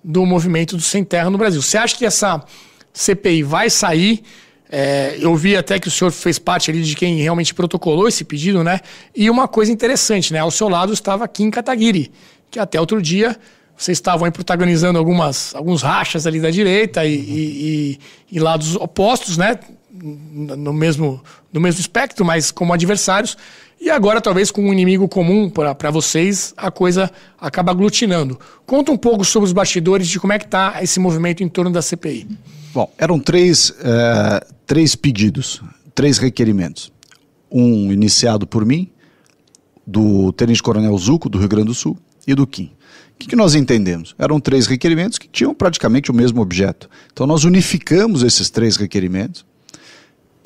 do 0.02 0.24
movimento 0.24 0.76
do 0.76 0.83
Sem 0.83 1.05
Terra 1.05 1.31
no 1.31 1.38
Brasil. 1.38 1.61
Você 1.61 1.76
acha 1.76 1.96
que 1.96 2.05
essa 2.05 2.44
CPI 2.92 3.42
vai 3.42 3.68
sair? 3.68 4.22
É, 4.70 5.16
eu 5.20 5.35
vi 5.37 5.57
até 5.57 5.79
que 5.79 5.88
o 5.88 5.90
senhor 5.90 6.11
fez 6.11 6.38
parte 6.38 6.70
ali 6.70 6.83
de 6.83 6.96
quem 6.96 7.18
realmente 7.18 7.55
protocolou 7.55 8.09
esse 8.09 8.24
pedido, 8.24 8.64
né? 8.64 8.81
E 9.14 9.31
uma 9.31 9.46
coisa 9.46 9.70
interessante, 9.70 10.33
né? 10.33 10.40
Ao 10.40 10.50
seu 10.50 10.68
lado 10.68 10.92
estava 10.92 11.26
Kim 11.29 11.50
Kataguiri, 11.50 12.11
que 12.50 12.59
até 12.59 12.81
outro 12.81 13.00
dia 13.00 13.37
vocês 13.76 13.98
estavam 13.98 14.24
aí 14.24 14.31
protagonizando 14.31 14.98
algumas, 14.98 15.55
alguns 15.55 15.83
rachas 15.83 16.26
ali 16.26 16.40
da 16.40 16.50
direita 16.50 17.05
e, 17.05 17.14
e, 17.14 17.98
e, 18.31 18.37
e 18.37 18.40
lados 18.40 18.74
opostos, 18.74 19.37
né? 19.37 19.59
No 20.02 20.72
mesmo, 20.72 21.22
no 21.52 21.61
mesmo 21.61 21.80
espectro, 21.80 22.24
mas 22.24 22.50
como 22.50 22.72
adversários. 22.72 23.37
E 23.80 23.90
agora, 23.90 24.20
talvez 24.20 24.50
com 24.50 24.62
um 24.62 24.72
inimigo 24.72 25.06
comum 25.06 25.50
para 25.50 25.90
vocês, 25.90 26.54
a 26.56 26.70
coisa 26.70 27.11
acaba 27.38 27.72
aglutinando. 27.72 28.38
Conta 28.64 28.90
um 28.90 28.96
pouco 28.96 29.24
sobre 29.24 29.46
os 29.46 29.52
bastidores 29.52 30.09
de 30.09 30.18
como 30.18 30.32
é 30.32 30.38
que 30.38 30.46
está 30.46 30.82
esse 30.82 30.98
movimento 30.98 31.42
em 31.42 31.48
torno 31.48 31.70
da 31.70 31.82
CPI. 31.82 32.26
Bom, 32.72 32.90
eram 32.96 33.18
três, 33.18 33.70
uh, 33.70 34.54
três 34.66 34.94
pedidos, 34.94 35.62
três 35.94 36.18
requerimentos. 36.18 36.90
Um 37.50 37.92
iniciado 37.92 38.46
por 38.46 38.64
mim, 38.64 38.90
do 39.87 40.32
Tenente 40.32 40.62
Coronel 40.62 40.96
Zuco, 40.98 41.28
do 41.28 41.38
Rio 41.38 41.48
Grande 41.48 41.68
do 41.68 41.74
Sul, 41.74 41.96
e 42.26 42.35
do 42.35 42.46
Kim. 42.46 42.72
O 43.14 43.18
que, 43.18 43.28
que, 43.28 43.37
nós 43.37 43.54
entendemos? 43.54 44.14
Eram 44.18 44.40
três 44.40 44.66
requerimentos 44.66 45.18
que 45.18 45.28
tinham 45.28 45.54
praticamente 45.54 46.11
o 46.11 46.14
mesmo 46.14 46.42
objeto. 46.42 46.90
Então 47.12 47.26
nós 47.26 47.44
unificamos 47.44 48.22
esses 48.22 48.50
três 48.50 48.76
requerimentos 48.76 49.44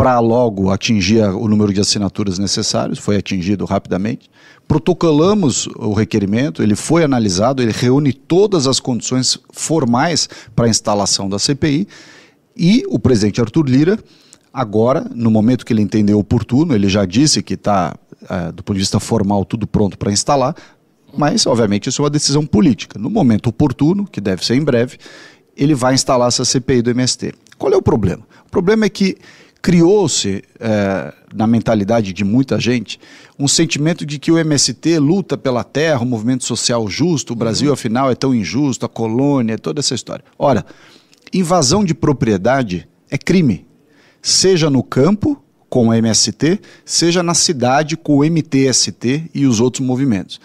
para 0.00 0.18
logo 0.18 0.70
atingir 0.70 1.22
o 1.24 1.46
número 1.46 1.74
de 1.74 1.80
assinaturas 1.82 2.38
necessários, 2.38 2.98
foi 2.98 3.16
atingido 3.16 3.66
rapidamente. 3.66 4.30
Protocolamos 4.66 5.66
o 5.76 5.92
requerimento, 5.92 6.62
ele 6.62 6.74
foi 6.74 7.04
analisado, 7.04 7.60
ele 7.60 7.70
reúne 7.70 8.14
todas 8.14 8.66
as 8.66 8.80
condições 8.80 9.38
formais 9.52 10.26
para 10.56 10.64
a 10.64 10.68
instalação 10.70 11.28
da 11.28 11.38
CPI 11.38 11.86
e 12.56 12.82
o 12.88 12.98
presidente 12.98 13.42
Arthur 13.42 13.68
Lira, 13.68 13.98
agora, 14.50 15.04
no 15.14 15.30
momento 15.30 15.66
que 15.66 15.72
ele 15.74 15.82
entendeu 15.82 16.18
oportuno, 16.18 16.74
ele 16.74 16.88
já 16.88 17.04
disse 17.04 17.42
que 17.42 17.52
está, 17.52 17.94
é, 18.26 18.52
do 18.52 18.62
ponto 18.62 18.76
de 18.76 18.80
vista 18.80 18.98
formal, 18.98 19.44
tudo 19.44 19.66
pronto 19.66 19.98
para 19.98 20.10
instalar, 20.10 20.56
mas, 21.14 21.46
obviamente, 21.46 21.90
isso 21.90 22.00
é 22.00 22.04
uma 22.04 22.10
decisão 22.10 22.46
política. 22.46 22.98
No 22.98 23.10
momento 23.10 23.48
oportuno, 23.48 24.06
que 24.10 24.18
deve 24.18 24.46
ser 24.46 24.54
em 24.54 24.64
breve, 24.64 24.96
ele 25.54 25.74
vai 25.74 25.92
instalar 25.92 26.28
essa 26.28 26.42
CPI 26.42 26.80
do 26.80 26.88
MST. 26.88 27.34
Qual 27.58 27.70
é 27.70 27.76
o 27.76 27.82
problema? 27.82 28.22
O 28.46 28.50
problema 28.50 28.86
é 28.86 28.88
que 28.88 29.18
criou-se 29.62 30.42
é, 30.58 31.14
na 31.34 31.46
mentalidade 31.46 32.12
de 32.12 32.24
muita 32.24 32.58
gente 32.58 32.98
um 33.38 33.48
sentimento 33.48 34.04
de 34.04 34.18
que 34.18 34.30
o 34.30 34.38
MST 34.38 34.98
luta 34.98 35.36
pela 35.36 35.64
terra, 35.64 36.02
o 36.02 36.06
movimento 36.06 36.44
social 36.44 36.88
justo, 36.88 37.32
o 37.32 37.36
Brasil 37.36 37.68
uhum. 37.68 37.74
afinal 37.74 38.10
é 38.10 38.14
tão 38.14 38.34
injusto, 38.34 38.84
a 38.84 38.88
colônia, 38.88 39.58
toda 39.58 39.80
essa 39.80 39.94
história. 39.94 40.24
Ora, 40.38 40.64
invasão 41.32 41.84
de 41.84 41.94
propriedade 41.94 42.88
é 43.10 43.16
crime, 43.16 43.66
seja 44.20 44.68
no 44.68 44.82
campo 44.82 45.42
com 45.68 45.88
o 45.88 45.94
MST, 45.94 46.60
seja 46.84 47.22
na 47.22 47.32
cidade 47.32 47.96
com 47.96 48.18
o 48.18 48.24
MTST 48.24 49.30
e 49.32 49.46
os 49.46 49.60
outros 49.60 49.86
movimentos 49.86 50.40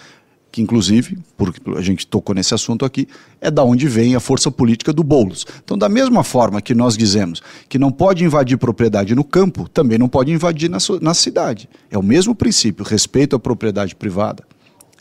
que 0.56 0.62
inclusive, 0.62 1.18
porque 1.36 1.60
a 1.76 1.82
gente 1.82 2.08
tocou 2.08 2.34
nesse 2.34 2.54
assunto 2.54 2.86
aqui, 2.86 3.10
é 3.42 3.52
da 3.52 3.62
onde 3.62 3.90
vem 3.90 4.16
a 4.16 4.22
força 4.22 4.50
política 4.50 4.94
do 4.94 5.04
Boulos. 5.04 5.46
Então, 5.62 5.78
da 5.78 5.90
mesma 5.90 6.24
forma 6.24 6.62
que 6.62 6.74
nós 6.74 6.96
dizemos 6.96 7.42
que 7.68 7.78
não 7.78 7.92
pode 7.92 8.24
invadir 8.24 8.58
propriedade 8.58 9.14
no 9.14 9.26
campo, 9.26 9.68
também 9.68 9.98
não 9.98 10.08
pode 10.08 10.32
invadir 10.32 10.70
na, 10.70 10.78
na 11.02 11.14
cidade. 11.14 11.68
É 11.92 11.98
o 11.98 12.02
mesmo 12.02 12.34
princípio, 12.34 12.86
respeito 12.86 13.36
à 13.36 13.40
propriedade 13.40 13.96
privada. 13.96 14.46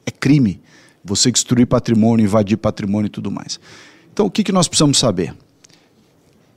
É 0.04 0.10
crime 0.10 0.60
você 1.04 1.30
destruir 1.30 1.68
patrimônio, 1.68 2.24
invadir 2.24 2.56
patrimônio 2.56 3.06
e 3.06 3.10
tudo 3.10 3.30
mais. 3.30 3.60
Então, 4.12 4.26
o 4.26 4.30
que, 4.32 4.42
que 4.42 4.50
nós 4.50 4.66
precisamos 4.66 4.98
saber? 4.98 5.36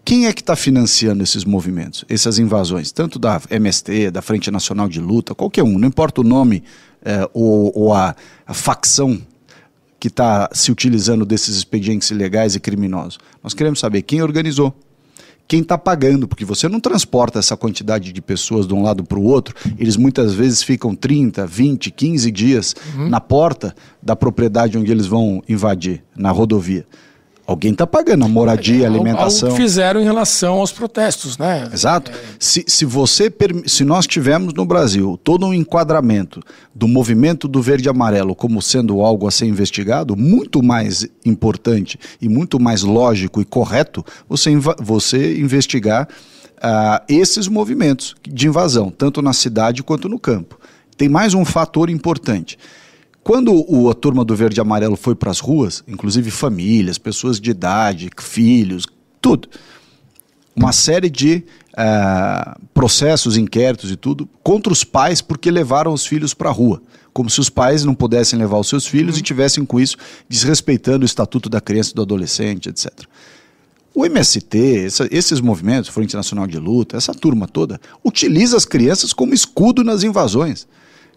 Quem 0.07 0.25
é 0.25 0.31
que 0.31 0.39
está 0.39 0.55
financiando 0.55 1.21
esses 1.21 1.43
movimentos, 1.43 2.05
essas 2.07 2.39
invasões? 2.39 2.93
Tanto 2.93 3.19
da 3.19 3.41
MST, 3.49 4.09
da 4.09 4.21
Frente 4.21 4.49
Nacional 4.49 4.87
de 4.87 5.01
Luta, 5.01 5.35
qualquer 5.35 5.63
um, 5.63 5.77
não 5.77 5.85
importa 5.85 6.21
o 6.21 6.23
nome 6.23 6.63
é, 7.03 7.29
ou, 7.33 7.77
ou 7.77 7.93
a, 7.93 8.15
a 8.45 8.53
facção 8.53 9.21
que 9.99 10.07
está 10.07 10.49
se 10.53 10.71
utilizando 10.71 11.25
desses 11.25 11.57
expedientes 11.57 12.09
ilegais 12.09 12.55
e 12.55 12.59
criminosos. 12.61 13.19
Nós 13.43 13.53
queremos 13.53 13.81
saber 13.81 14.01
quem 14.01 14.21
organizou, 14.21 14.73
quem 15.45 15.59
está 15.59 15.77
pagando, 15.77 16.25
porque 16.25 16.45
você 16.45 16.69
não 16.69 16.79
transporta 16.79 17.39
essa 17.39 17.57
quantidade 17.57 18.13
de 18.13 18.21
pessoas 18.21 18.65
de 18.65 18.73
um 18.73 18.83
lado 18.83 19.03
para 19.03 19.19
o 19.19 19.25
outro, 19.25 19.53
eles 19.77 19.97
muitas 19.97 20.33
vezes 20.33 20.63
ficam 20.63 20.95
30, 20.95 21.45
20, 21.45 21.91
15 21.91 22.31
dias 22.31 22.73
uhum. 22.95 23.09
na 23.09 23.19
porta 23.19 23.75
da 24.01 24.15
propriedade 24.15 24.77
onde 24.77 24.89
eles 24.89 25.05
vão 25.05 25.43
invadir, 25.49 26.01
na 26.15 26.31
rodovia. 26.31 26.85
Alguém 27.47 27.71
está 27.71 27.87
pagando 27.87 28.25
a 28.25 28.27
moradia, 28.27 28.85
a 28.85 28.89
alimentação. 28.89 29.47
Algo 29.47 29.61
fizeram 29.61 30.01
em 30.01 30.03
relação 30.03 30.55
aos 30.55 30.73
protestos, 30.73 31.37
né? 31.37 31.69
Exato. 31.71 32.11
É... 32.11 32.15
Se, 32.37 32.65
se, 32.67 32.83
você, 32.83 33.33
se 33.65 33.85
nós 33.85 34.05
tivermos 34.05 34.53
no 34.53 34.65
Brasil 34.65 35.17
todo 35.23 35.45
um 35.45 35.53
enquadramento 35.53 36.41
do 36.75 36.89
movimento 36.89 37.47
do 37.47 37.61
verde 37.61 37.87
e 37.87 37.89
amarelo 37.89 38.35
como 38.35 38.61
sendo 38.61 38.99
algo 38.99 39.25
a 39.25 39.31
ser 39.31 39.45
investigado, 39.45 40.13
muito 40.17 40.61
mais 40.61 41.07
importante 41.23 41.97
e 42.21 42.27
muito 42.27 42.59
mais 42.59 42.83
lógico 42.83 43.39
e 43.39 43.45
correto 43.45 44.05
você, 44.27 44.51
você 44.77 45.39
investigar 45.39 46.05
uh, 46.57 47.01
esses 47.07 47.47
movimentos 47.47 48.13
de 48.27 48.47
invasão, 48.47 48.89
tanto 48.89 49.21
na 49.21 49.31
cidade 49.31 49.81
quanto 49.83 50.09
no 50.09 50.19
campo. 50.19 50.59
Tem 50.97 51.07
mais 51.07 51.33
um 51.33 51.45
fator 51.45 51.89
importante. 51.89 52.57
Quando 53.27 53.51
o, 53.69 53.89
a 53.89 53.93
turma 53.93 54.23
do 54.23 54.33
Verde 54.37 54.57
e 54.57 54.61
Amarelo 54.61 54.95
foi 54.95 55.13
para 55.13 55.29
as 55.29 55.41
ruas, 55.41 55.83
inclusive 55.85 56.31
famílias, 56.31 56.97
pessoas 56.97 57.41
de 57.41 57.51
idade, 57.51 58.09
filhos, 58.17 58.87
tudo, 59.19 59.49
uma 60.55 60.71
série 60.71 61.09
de 61.09 61.43
uh, 61.73 62.57
processos, 62.73 63.35
inquéritos 63.35 63.91
e 63.91 63.97
tudo 63.97 64.29
contra 64.41 64.71
os 64.71 64.85
pais 64.85 65.21
porque 65.21 65.51
levaram 65.51 65.91
os 65.91 66.05
filhos 66.05 66.33
para 66.33 66.47
a 66.47 66.53
rua. 66.53 66.81
Como 67.11 67.29
se 67.29 67.41
os 67.41 67.49
pais 67.49 67.83
não 67.83 67.93
pudessem 67.93 68.39
levar 68.39 68.59
os 68.59 68.69
seus 68.69 68.87
filhos 68.87 69.15
uhum. 69.15 69.19
e 69.19 69.23
tivessem 69.23 69.65
com 69.65 69.77
isso 69.77 69.97
desrespeitando 70.29 71.03
o 71.03 71.05
estatuto 71.05 71.49
da 71.49 71.59
criança 71.59 71.91
e 71.91 71.95
do 71.95 72.03
adolescente, 72.03 72.69
etc. 72.69 72.93
O 73.93 74.05
MST, 74.05 74.85
essa, 74.85 75.05
esses 75.11 75.41
movimentos, 75.41 75.89
Frente 75.89 76.15
Nacional 76.15 76.47
de 76.47 76.59
Luta, 76.59 76.95
essa 76.95 77.13
turma 77.13 77.45
toda, 77.45 77.77
utiliza 78.05 78.55
as 78.55 78.63
crianças 78.63 79.11
como 79.11 79.33
escudo 79.33 79.83
nas 79.83 80.01
invasões. 80.01 80.65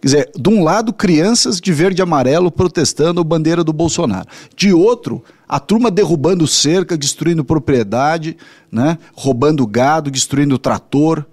Quer 0.01 0.07
dizer, 0.07 0.31
de 0.35 0.49
um 0.49 0.63
lado, 0.63 0.91
crianças 0.91 1.61
de 1.61 1.71
verde 1.71 2.01
e 2.01 2.03
amarelo 2.03 2.51
protestando 2.51 3.21
a 3.21 3.23
bandeira 3.23 3.63
do 3.63 3.71
Bolsonaro. 3.71 4.27
De 4.55 4.73
outro, 4.73 5.23
a 5.47 5.59
turma 5.59 5.91
derrubando 5.91 6.47
cerca, 6.47 6.97
destruindo 6.97 7.45
propriedade, 7.45 8.35
né? 8.71 8.97
roubando 9.13 9.65
gado, 9.67 10.09
destruindo 10.09 10.57
trator. 10.57 11.23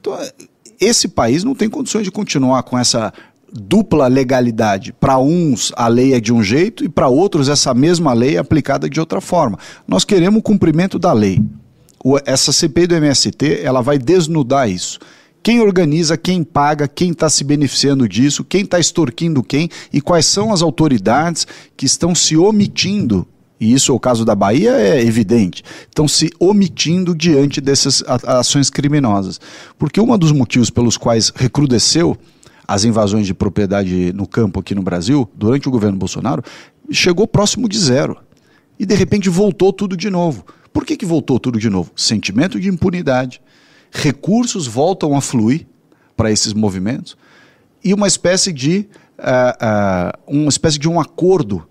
Então, 0.00 0.18
esse 0.80 1.06
país 1.06 1.44
não 1.44 1.54
tem 1.54 1.68
condições 1.68 2.04
de 2.04 2.10
continuar 2.10 2.62
com 2.62 2.78
essa 2.78 3.12
dupla 3.52 4.06
legalidade. 4.06 4.94
Para 4.94 5.18
uns 5.18 5.70
a 5.76 5.86
lei 5.86 6.14
é 6.14 6.20
de 6.20 6.32
um 6.32 6.42
jeito 6.42 6.82
e 6.84 6.88
para 6.88 7.08
outros 7.08 7.50
essa 7.50 7.74
mesma 7.74 8.14
lei 8.14 8.36
é 8.36 8.38
aplicada 8.38 8.88
de 8.88 8.98
outra 8.98 9.20
forma. 9.20 9.58
Nós 9.86 10.02
queremos 10.02 10.40
o 10.40 10.42
cumprimento 10.42 10.98
da 10.98 11.12
lei. 11.12 11.42
Essa 12.24 12.52
CPI 12.52 12.86
do 12.86 12.94
MST 12.94 13.60
ela 13.62 13.82
vai 13.82 13.98
desnudar 13.98 14.68
isso. 14.68 14.98
Quem 15.42 15.60
organiza, 15.60 16.16
quem 16.16 16.44
paga, 16.44 16.86
quem 16.86 17.10
está 17.10 17.28
se 17.28 17.42
beneficiando 17.42 18.08
disso, 18.08 18.44
quem 18.44 18.62
está 18.62 18.78
extorquindo 18.78 19.42
quem 19.42 19.68
e 19.92 20.00
quais 20.00 20.26
são 20.26 20.52
as 20.52 20.62
autoridades 20.62 21.46
que 21.76 21.84
estão 21.84 22.14
se 22.14 22.36
omitindo 22.36 23.26
e 23.62 23.72
isso 23.72 23.92
é 23.92 23.94
o 23.94 24.00
caso 24.00 24.24
da 24.24 24.34
Bahia 24.34 24.72
é 24.72 25.00
evidente, 25.00 25.62
estão 25.88 26.08
se 26.08 26.32
omitindo 26.40 27.14
diante 27.14 27.60
dessas 27.60 28.02
ações 28.26 28.68
criminosas. 28.68 29.40
Porque 29.78 30.00
um 30.00 30.18
dos 30.18 30.32
motivos 30.32 30.68
pelos 30.68 30.96
quais 30.96 31.32
recrudesceu 31.32 32.18
as 32.66 32.82
invasões 32.84 33.24
de 33.24 33.32
propriedade 33.32 34.12
no 34.14 34.26
campo 34.26 34.58
aqui 34.58 34.74
no 34.74 34.82
Brasil, 34.82 35.30
durante 35.36 35.68
o 35.68 35.70
governo 35.70 35.96
Bolsonaro, 35.96 36.42
chegou 36.90 37.24
próximo 37.24 37.68
de 37.68 37.78
zero. 37.78 38.16
E 38.80 38.84
de 38.84 38.96
repente 38.96 39.28
voltou 39.28 39.72
tudo 39.72 39.96
de 39.96 40.10
novo. 40.10 40.44
Por 40.72 40.84
que, 40.84 40.96
que 40.96 41.04
voltou 41.04 41.38
tudo 41.38 41.56
de 41.56 41.68
novo? 41.68 41.92
Sentimento 41.94 42.58
de 42.58 42.68
impunidade, 42.68 43.41
recursos 43.92 44.66
voltam 44.66 45.14
a 45.14 45.20
fluir 45.20 45.66
para 46.16 46.30
esses 46.30 46.52
movimentos 46.52 47.16
e 47.84 47.92
uma 47.92 48.06
espécie 48.06 48.52
de 48.52 48.86
uh, 49.18 50.32
uh, 50.32 50.38
uma 50.40 50.48
espécie 50.48 50.78
de 50.78 50.88
um 50.88 50.98
acordo 50.98 51.66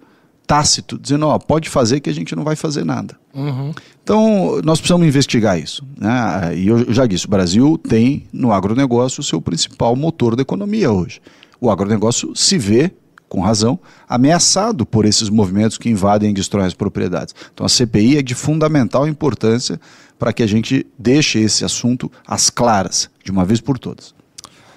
tácito, 0.45 0.99
dizendo, 0.99 1.27
ó, 1.27 1.39
pode 1.39 1.69
fazer 1.69 2.01
que 2.01 2.09
a 2.09 2.13
gente 2.13 2.35
não 2.35 2.43
vai 2.43 2.57
fazer 2.57 2.83
nada. 2.83 3.17
Uhum. 3.33 3.71
Então, 4.03 4.59
nós 4.65 4.79
precisamos 4.79 5.07
investigar 5.07 5.57
isso. 5.57 5.81
Né? 5.97 6.57
E 6.57 6.67
eu 6.67 6.93
já 6.93 7.05
disse, 7.05 7.25
o 7.25 7.29
Brasil 7.29 7.77
tem 7.77 8.27
no 8.33 8.51
agronegócio 8.51 9.21
o 9.21 9.23
seu 9.23 9.41
principal 9.41 9.95
motor 9.95 10.35
da 10.35 10.41
economia 10.41 10.91
hoje. 10.91 11.21
O 11.59 11.71
agronegócio 11.71 12.35
se 12.35 12.57
vê, 12.57 12.91
com 13.31 13.39
razão, 13.39 13.79
ameaçado 14.09 14.85
por 14.85 15.05
esses 15.05 15.29
movimentos 15.29 15.77
que 15.77 15.89
invadem 15.89 16.31
e 16.31 16.33
destroem 16.33 16.67
as 16.67 16.73
propriedades. 16.73 17.33
Então, 17.53 17.65
a 17.65 17.69
CPI 17.69 18.17
é 18.17 18.21
de 18.21 18.35
fundamental 18.35 19.07
importância 19.07 19.79
para 20.19 20.33
que 20.33 20.43
a 20.43 20.47
gente 20.47 20.85
deixe 20.99 21.39
esse 21.39 21.63
assunto 21.63 22.11
às 22.27 22.49
claras, 22.49 23.09
de 23.23 23.31
uma 23.31 23.45
vez 23.45 23.61
por 23.61 23.79
todas. 23.79 24.13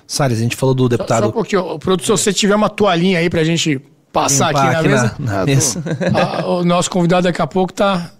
Salles, 0.06 0.38
a 0.38 0.40
gente 0.40 0.54
falou 0.54 0.72
do 0.72 0.88
deputado. 0.88 1.24
Só, 1.24 1.24
só 1.24 1.30
um 1.30 1.32
pouquinho, 1.32 1.78
produtor, 1.80 2.16
se 2.16 2.22
você 2.22 2.32
tiver 2.32 2.54
uma 2.54 2.68
toalhinha 2.68 3.18
aí 3.18 3.28
para 3.28 3.40
a 3.40 3.44
gente 3.44 3.82
passar 4.12 4.50
aqui 4.50 4.60
na 4.60 4.78
aqui 4.78 4.88
mesa. 4.88 5.16
Na, 5.18 5.32
na 5.32 5.46
mesa. 5.46 5.82
Ah, 6.14 6.46
o 6.46 6.64
nosso 6.64 6.88
convidado 6.88 7.24
daqui 7.24 7.42
a 7.42 7.48
pouco 7.48 7.72
tá, 7.72 8.12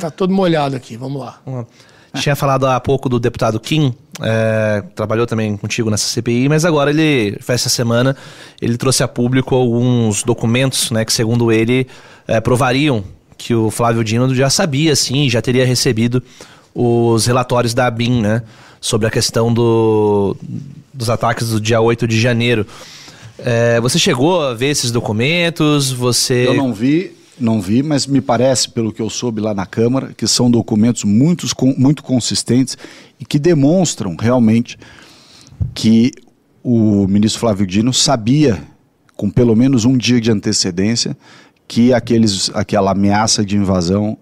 tá 0.00 0.10
todo 0.10 0.34
molhado 0.34 0.74
aqui. 0.74 0.96
Vamos 0.96 1.20
lá. 1.20 1.38
Tinha 2.14 2.34
falado 2.34 2.66
há 2.66 2.80
pouco 2.80 3.08
do 3.08 3.20
deputado 3.20 3.60
Kim, 3.60 3.94
é, 4.20 4.82
trabalhou 4.94 5.26
também 5.26 5.56
contigo 5.56 5.90
nessa 5.90 6.06
CPI, 6.08 6.48
mas 6.48 6.64
agora 6.64 6.90
ele, 6.90 7.38
essa 7.46 7.68
semana, 7.68 8.16
ele 8.60 8.76
trouxe 8.76 9.02
a 9.02 9.08
público 9.08 9.54
alguns 9.54 10.22
documentos, 10.24 10.90
né, 10.90 11.04
que 11.04 11.12
segundo 11.12 11.52
ele 11.52 11.86
é, 12.26 12.40
provariam 12.40 13.04
que 13.38 13.54
o 13.54 13.70
Flávio 13.70 14.02
Dino 14.02 14.34
já 14.34 14.50
sabia, 14.50 14.94
sim, 14.96 15.30
já 15.30 15.40
teria 15.40 15.64
recebido 15.64 16.22
os 16.74 17.26
relatórios 17.26 17.74
da 17.74 17.86
ABIN, 17.86 18.20
né, 18.20 18.42
sobre 18.80 19.06
a 19.06 19.10
questão 19.10 19.52
do, 19.52 20.36
dos 20.92 21.08
ataques 21.08 21.50
do 21.50 21.60
dia 21.60 21.80
8 21.80 22.08
de 22.08 22.20
janeiro. 22.20 22.66
É, 23.38 23.80
você 23.80 23.98
chegou 23.98 24.42
a 24.42 24.54
ver 24.54 24.68
esses 24.68 24.90
documentos? 24.90 25.90
Você. 25.92 26.46
Eu 26.46 26.54
não 26.54 26.74
vi, 26.74 27.12
não 27.40 27.60
vi, 27.60 27.82
mas 27.82 28.06
me 28.06 28.20
parece, 28.20 28.68
pelo 28.68 28.92
que 28.92 29.00
eu 29.00 29.10
soube 29.10 29.40
lá 29.40 29.54
na 29.54 29.66
Câmara, 29.66 30.12
que 30.16 30.26
são 30.26 30.50
documentos 30.50 31.04
muito, 31.04 31.46
muito 31.78 32.02
consistentes 32.02 32.76
e 33.18 33.24
que 33.24 33.38
demonstram 33.38 34.16
realmente 34.18 34.78
que 35.74 36.12
o 36.62 37.06
ministro 37.06 37.40
Flávio 37.40 37.66
Dino 37.66 37.92
sabia, 37.92 38.62
com 39.16 39.30
pelo 39.30 39.56
menos 39.56 39.84
um 39.84 39.96
dia 39.96 40.20
de 40.20 40.30
antecedência, 40.30 41.16
que 41.66 41.92
aqueles, 41.92 42.50
aquela 42.54 42.92
ameaça 42.92 43.44
de 43.44 43.56
invasão 43.56 44.18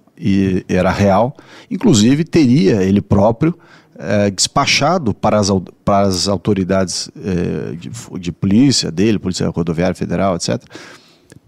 era 0.68 0.90
real. 0.90 1.36
Inclusive, 1.70 2.24
teria 2.24 2.82
ele 2.82 3.00
próprio 3.00 3.56
é, 3.98 4.30
despachado 4.30 5.12
para 5.12 5.38
as, 5.38 5.48
para 5.84 6.06
as 6.06 6.28
autoridades 6.28 7.10
é, 7.16 7.74
de, 7.74 7.90
de, 8.18 8.32
polícia 8.32 8.90
dele, 8.90 9.18
Polícia 9.18 9.48
Rodoviária 9.48 9.94
Federal, 9.94 10.36
etc., 10.36 10.62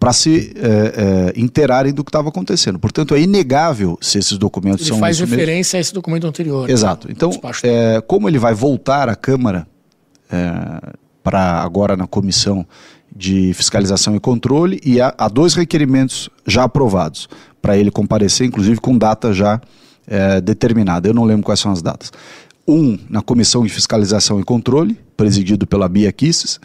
para 0.01 0.15
se 0.15 0.55
é, 0.57 1.35
é, 1.37 1.39
interarem 1.39 1.93
do 1.93 2.03
que 2.03 2.09
estava 2.09 2.31
acontecando. 2.31 2.79
Portanto, 2.79 3.15
é 3.15 3.21
inegável 3.21 3.99
se 4.01 4.19
esses 4.19 4.39
documentos 4.39 4.81
ele 4.81 4.89
são. 4.89 4.99
Faz 4.99 5.21
referência 5.21 5.77
mesmo. 5.77 5.77
a 5.77 5.81
esse 5.83 5.95
documento 5.95 6.27
anterior. 6.27 6.71
Exato. 6.71 7.07
Então, 7.13 7.31
é, 7.63 8.01
como 8.01 8.27
ele 8.27 8.39
vai 8.39 8.55
voltar 8.55 9.11
à 9.11 9.15
Câmara 9.15 9.67
é, 10.33 10.95
para 11.23 11.61
agora 11.61 11.99
na 11.99 12.07
comissão 12.07 12.67
de 13.15 13.53
fiscalização 13.53 14.17
e 14.17 14.21
controle, 14.21 14.81
e 14.83 15.03
há, 15.03 15.15
há 15.19 15.29
dois 15.29 15.53
requerimentos 15.53 16.31
já 16.47 16.65
aprovados 16.65 17.29
para 17.61 17.77
ele 17.77 17.91
comparecer, 17.91 18.47
inclusive 18.47 18.81
com 18.81 18.97
data 18.97 19.35
já 19.35 19.61
é, 20.07 20.41
determinada. 20.41 21.09
Eu 21.09 21.15
não 21.15 21.25
lembro 21.25 21.45
quais 21.45 21.61
são 21.61 21.73
as 21.73 21.83
datas. 21.83 22.11
Um 22.67 22.99
na 23.11 23.21
Comissão 23.21 23.65
de 23.65 23.69
Fiscalização 23.69 24.41
e 24.41 24.45
Controle, 24.45 24.97
presidido 25.15 25.67
pela 25.67 25.89
Bia 25.91 26.11
Kisses, 26.11 26.59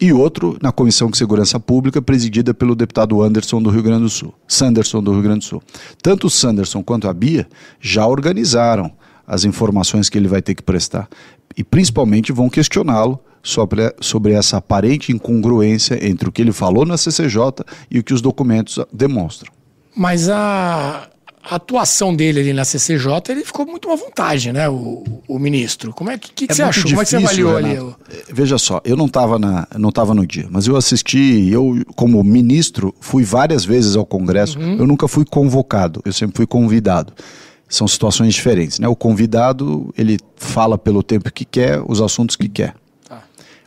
e 0.00 0.12
outro 0.12 0.58
na 0.62 0.70
Comissão 0.70 1.10
de 1.10 1.16
Segurança 1.16 1.58
Pública, 1.58 2.02
presidida 2.02 2.52
pelo 2.52 2.74
deputado 2.74 3.22
Anderson 3.22 3.62
do 3.62 3.70
Rio 3.70 3.82
Grande 3.82 4.02
do 4.02 4.10
Sul, 4.10 4.34
Sanderson 4.46 5.02
do 5.02 5.12
Rio 5.12 5.22
Grande 5.22 5.40
do 5.40 5.44
Sul. 5.44 5.62
Tanto 6.02 6.26
o 6.26 6.30
Sanderson 6.30 6.82
quanto 6.82 7.08
a 7.08 7.14
Bia 7.14 7.46
já 7.80 8.06
organizaram 8.06 8.92
as 9.26 9.44
informações 9.44 10.08
que 10.08 10.16
ele 10.16 10.28
vai 10.28 10.42
ter 10.42 10.54
que 10.54 10.62
prestar 10.62 11.08
e 11.56 11.64
principalmente 11.64 12.32
vão 12.32 12.48
questioná-lo 12.48 13.18
sobre, 13.42 13.94
sobre 14.00 14.32
essa 14.32 14.58
aparente 14.58 15.12
incongruência 15.12 16.06
entre 16.06 16.28
o 16.28 16.32
que 16.32 16.42
ele 16.42 16.52
falou 16.52 16.84
na 16.84 16.96
CCJ 16.96 17.64
e 17.90 17.98
o 17.98 18.04
que 18.04 18.12
os 18.12 18.20
documentos 18.20 18.78
demonstram. 18.92 19.50
Mas 19.96 20.28
a, 20.28 21.08
a 21.48 21.56
atuação 21.56 22.14
dele 22.14 22.40
ali 22.40 22.52
na 22.52 22.64
CCJ, 22.64 23.08
ele 23.28 23.44
ficou 23.44 23.64
muito 23.64 23.90
à 23.90 23.94
vontade, 23.94 24.52
né, 24.52 24.68
o, 24.68 25.04
o 25.28 25.38
ministro. 25.38 25.92
Como 25.92 26.10
é 26.10 26.18
que, 26.18 26.32
que, 26.32 26.46
que 26.46 26.52
é 26.52 26.56
você 26.56 26.62
achou? 26.62 26.84
Difícil, 26.84 26.96
Como 26.96 27.02
é 27.02 27.04
que 27.04 27.10
você 27.10 27.16
avaliou 27.16 27.56
Renato. 27.56 27.96
ali? 28.08 28.18
É, 28.18 28.34
veja 28.34 28.58
só, 28.58 28.80
eu 28.84 28.96
não 28.96 29.06
estava 29.06 29.38
não 29.78 29.92
tava 29.92 30.12
no 30.12 30.26
dia, 30.26 30.46
mas 30.50 30.66
eu 30.66 30.76
assisti, 30.76 31.48
eu 31.48 31.84
como 31.94 32.22
ministro 32.24 32.92
fui 33.00 33.22
várias 33.22 33.64
vezes 33.64 33.94
ao 33.94 34.04
Congresso, 34.04 34.58
uhum. 34.58 34.76
eu 34.76 34.86
nunca 34.86 35.06
fui 35.06 35.24
convocado, 35.24 36.02
eu 36.04 36.12
sempre 36.12 36.36
fui 36.36 36.46
convidado. 36.46 37.12
São 37.68 37.88
situações 37.88 38.32
diferentes, 38.32 38.78
né? 38.78 38.86
O 38.86 38.94
convidado, 38.94 39.92
ele 39.98 40.18
fala 40.36 40.78
pelo 40.78 41.02
tempo 41.02 41.32
que 41.32 41.44
quer, 41.44 41.82
os 41.84 42.00
assuntos 42.00 42.36
que 42.36 42.48
quer. 42.48 42.74
Ah. 43.10 43.18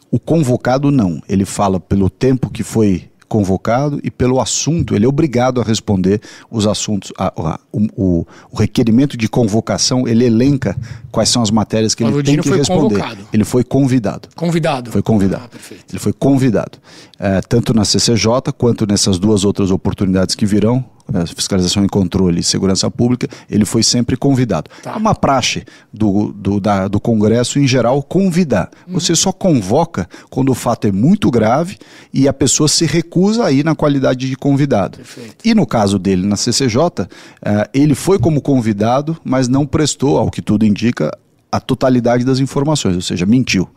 O 0.09 0.17
convocado 0.17 0.89
não, 0.89 1.21
ele 1.27 1.43
fala 1.43 1.81
pelo 1.81 2.09
tempo 2.09 2.49
que 2.49 2.63
foi 2.63 3.09
convocado 3.29 3.99
e 4.03 4.09
pelo 4.09 4.41
assunto, 4.41 4.95
ele 4.95 5.05
é 5.05 5.07
obrigado 5.07 5.61
a 5.61 5.63
responder 5.63 6.19
os 6.49 6.65
assuntos. 6.67 7.13
A, 7.17 7.27
a, 7.27 7.59
o, 7.71 8.25
o, 8.51 8.57
requerimento 8.57 9.15
de 9.15 9.29
convocação, 9.29 10.07
ele 10.07 10.25
elenca 10.25 10.75
quais 11.11 11.29
são 11.29 11.41
as 11.41 11.51
matérias 11.51 11.93
que 11.93 12.03
ele 12.03 12.23
tem 12.23 12.41
que 12.41 12.49
responder. 12.49 12.95
Convocado. 12.95 13.27
Ele 13.31 13.45
foi 13.45 13.63
convidado. 13.63 14.27
Convidado. 14.35 14.91
Foi 14.91 15.01
convidado. 15.01 15.49
Ah, 15.53 15.75
ele 15.89 15.99
foi 15.99 16.11
convidado. 16.11 16.79
É, 17.19 17.39
tanto 17.41 17.73
na 17.73 17.85
CCJ 17.85 18.51
quanto 18.57 18.85
nessas 18.87 19.19
duas 19.19 19.45
outras 19.45 19.69
oportunidades 19.69 20.33
que 20.35 20.45
virão, 20.45 20.83
fiscalização 21.27 21.83
e 21.83 21.89
controle 21.89 22.39
e 22.39 22.43
segurança 22.43 22.89
pública, 22.89 23.27
ele 23.49 23.65
foi 23.65 23.83
sempre 23.83 24.15
convidado. 24.15 24.69
Tá. 24.81 24.93
É 24.93 24.95
uma 24.97 25.15
praxe 25.15 25.63
do, 25.91 26.31
do, 26.33 26.59
da, 26.59 26.87
do 26.87 26.99
Congresso, 26.99 27.59
em 27.59 27.67
geral, 27.67 28.01
convidar. 28.03 28.69
Hum. 28.87 28.93
Você 28.93 29.15
só 29.15 29.31
convoca 29.31 30.07
quando 30.29 30.49
o 30.49 30.55
fato 30.55 30.87
é 30.87 30.91
muito 30.91 31.29
grave 31.31 31.77
e 32.13 32.27
a 32.27 32.33
pessoa 32.33 32.67
se 32.67 32.85
recusa 32.85 33.45
a 33.45 33.51
ir 33.51 33.63
na 33.63 33.75
qualidade 33.75 34.29
de 34.29 34.35
convidado. 34.35 34.97
Perfeito. 34.97 35.35
E 35.43 35.53
no 35.53 35.65
caso 35.65 35.97
dele, 35.97 36.25
na 36.25 36.35
CCJ, 36.35 36.77
uh, 36.81 37.07
eh, 37.41 37.69
ele 37.73 37.95
foi 37.95 38.19
como 38.19 38.41
convidado, 38.41 39.17
mas 39.23 39.47
não 39.47 39.65
prestou, 39.65 40.17
ao 40.17 40.29
que 40.29 40.41
tudo 40.41 40.65
indica, 40.65 41.11
a 41.51 41.59
totalidade 41.59 42.23
das 42.23 42.39
informações, 42.39 42.95
ou 42.95 43.01
seja, 43.01 43.25
mentiu. 43.25 43.67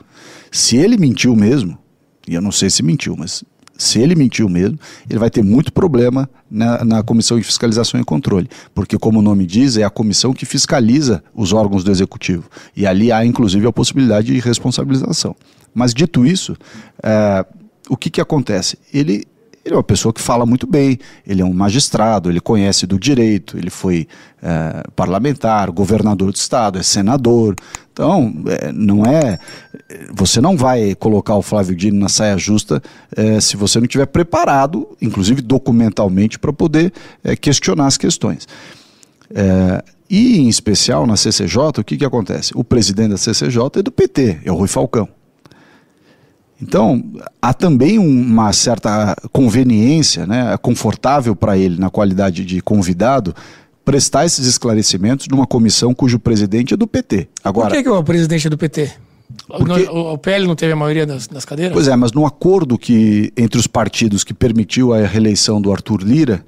Se 0.51 0.77
ele 0.77 0.97
mentiu 0.97 1.35
mesmo, 1.35 1.79
e 2.29 2.35
eu 2.35 2.43
não 2.43 2.53
sei 2.53 2.71
se 2.71 2.83
mentiu, 2.83 3.17
mas 3.17 3.43
Se 3.83 3.99
ele 3.99 4.15
mentiu 4.15 4.49
mesmo, 4.49 4.79
ele 5.11 5.19
vai 5.19 5.29
ter 5.29 5.43
muito 5.43 5.73
problema 5.73 6.31
na, 6.49 6.85
na 6.85 7.03
Comissão 7.03 7.37
de 7.37 7.43
Fiscalização 7.43 8.01
e 8.01 8.05
Controle, 8.05 8.49
porque, 8.73 8.97
como 8.97 9.19
o 9.19 9.23
nome 9.23 9.45
diz, 9.45 9.77
é 9.77 9.83
a 9.83 9.91
comissão 9.91 10.33
que 10.33 10.47
fiscaliza 10.47 11.21
os 11.35 11.53
órgãos 11.53 11.83
do 11.83 11.91
Executivo. 11.91 12.49
E 12.77 12.87
ali 12.87 13.11
há, 13.11 13.27
inclusive, 13.27 13.67
a 13.67 13.73
possibilidade 13.73 14.33
de 14.33 14.39
responsabilização. 14.39 15.35
Mas, 15.75 15.93
dito 15.93 16.25
isso, 16.25 16.57
é, 17.03 17.45
o 17.89 17.97
que, 17.97 18.09
que 18.09 18.21
acontece? 18.21 18.79
Ele 18.95 19.25
ele 19.65 19.75
é 19.75 19.77
uma 19.77 19.83
pessoa 19.83 20.13
que 20.13 20.21
fala 20.21 20.45
muito 20.45 20.67
bem, 20.67 20.99
ele 21.27 21.41
é 21.41 21.45
um 21.45 21.53
magistrado, 21.53 22.29
ele 22.29 22.41
conhece 22.41 22.87
do 22.87 22.99
direito, 22.99 23.57
ele 23.57 23.71
foi 23.71 24.09
é, 24.43 24.83
parlamentar, 24.97 25.71
governador 25.71 26.33
do 26.33 26.37
estado, 26.37 26.79
é 26.79 26.83
senador. 26.83 27.55
Então, 27.93 28.35
é, 28.49 28.73
não 28.73 29.07
é. 29.07 29.39
Você 30.13 30.41
não 30.41 30.57
vai 30.57 30.95
colocar 30.97 31.37
o 31.37 31.43
Flávio 31.43 31.77
Dino 31.77 32.01
na 32.01 32.09
saia 32.09 32.37
justa 32.37 32.83
é, 33.15 33.41
se 33.41 33.57
você 33.57 33.79
não 33.79 33.85
estiver 33.85 34.07
preparado, 34.07 34.89
inclusive 35.01 35.41
documentalmente, 35.41 36.39
para 36.39 36.53
poder 36.53 36.93
questionar 37.41 37.87
as 37.87 37.97
questões. 37.97 38.49
E, 40.11 40.39
em 40.41 40.49
especial, 40.49 41.07
na 41.07 41.17
CCJ, 41.17 41.81
o 41.81 41.85
que, 41.85 41.97
que 41.97 42.05
acontece? 42.05 42.53
O 42.55 42.65
presidente 42.65 43.11
da 43.11 43.17
CCJ 43.17 43.63
é 43.77 43.83
do 43.83 43.93
PT, 43.93 44.41
é 44.45 44.53
o 44.53 44.57
Rui 44.57 44.69
Falcão. 44.69 45.09
Então, 46.63 47.03
há 47.41 47.53
também 47.53 47.99
uma 47.99 48.53
certa 48.53 49.17
conveniência, 49.33 50.25
né, 50.25 50.57
confortável 50.59 51.35
para 51.35 51.59
ele, 51.59 51.77
na 51.77 51.91
qualidade 51.91 52.45
de 52.45 52.61
convidado, 52.61 53.35
prestar 53.85 54.25
esses 54.25 54.47
esclarecimentos 54.47 55.27
numa 55.27 55.45
comissão 55.45 55.93
cujo 55.93 56.21
presidente 56.21 56.73
é 56.73 56.77
do 56.77 56.87
PT. 56.87 57.29
Agora, 57.43 57.69
Por 57.69 57.77
que, 57.77 57.83
que 57.83 57.89
o 57.89 58.05
presidente 58.05 58.47
é 58.47 58.51
do 58.51 58.57
PT? 58.57 58.93
Porque, 59.49 59.89
o, 59.91 60.13
o 60.13 60.19
PL 60.19 60.47
não 60.47 60.55
teve 60.55 60.73
a 60.73 60.77
maioria 60.77 61.05
das, 61.05 61.27
das 61.27 61.45
cadeiras? 61.45 61.73
Pois 61.73 61.89
é, 61.89 61.97
mas 61.97 62.13
no 62.13 62.25
acordo 62.25 62.79
que 62.79 63.33
entre 63.37 63.59
os 63.59 63.67
partidos 63.67 64.23
que 64.23 64.33
permitiu 64.33 64.93
a 64.93 65.05
reeleição 65.05 65.61
do 65.61 65.73
Arthur 65.73 66.03
Lira, 66.03 66.45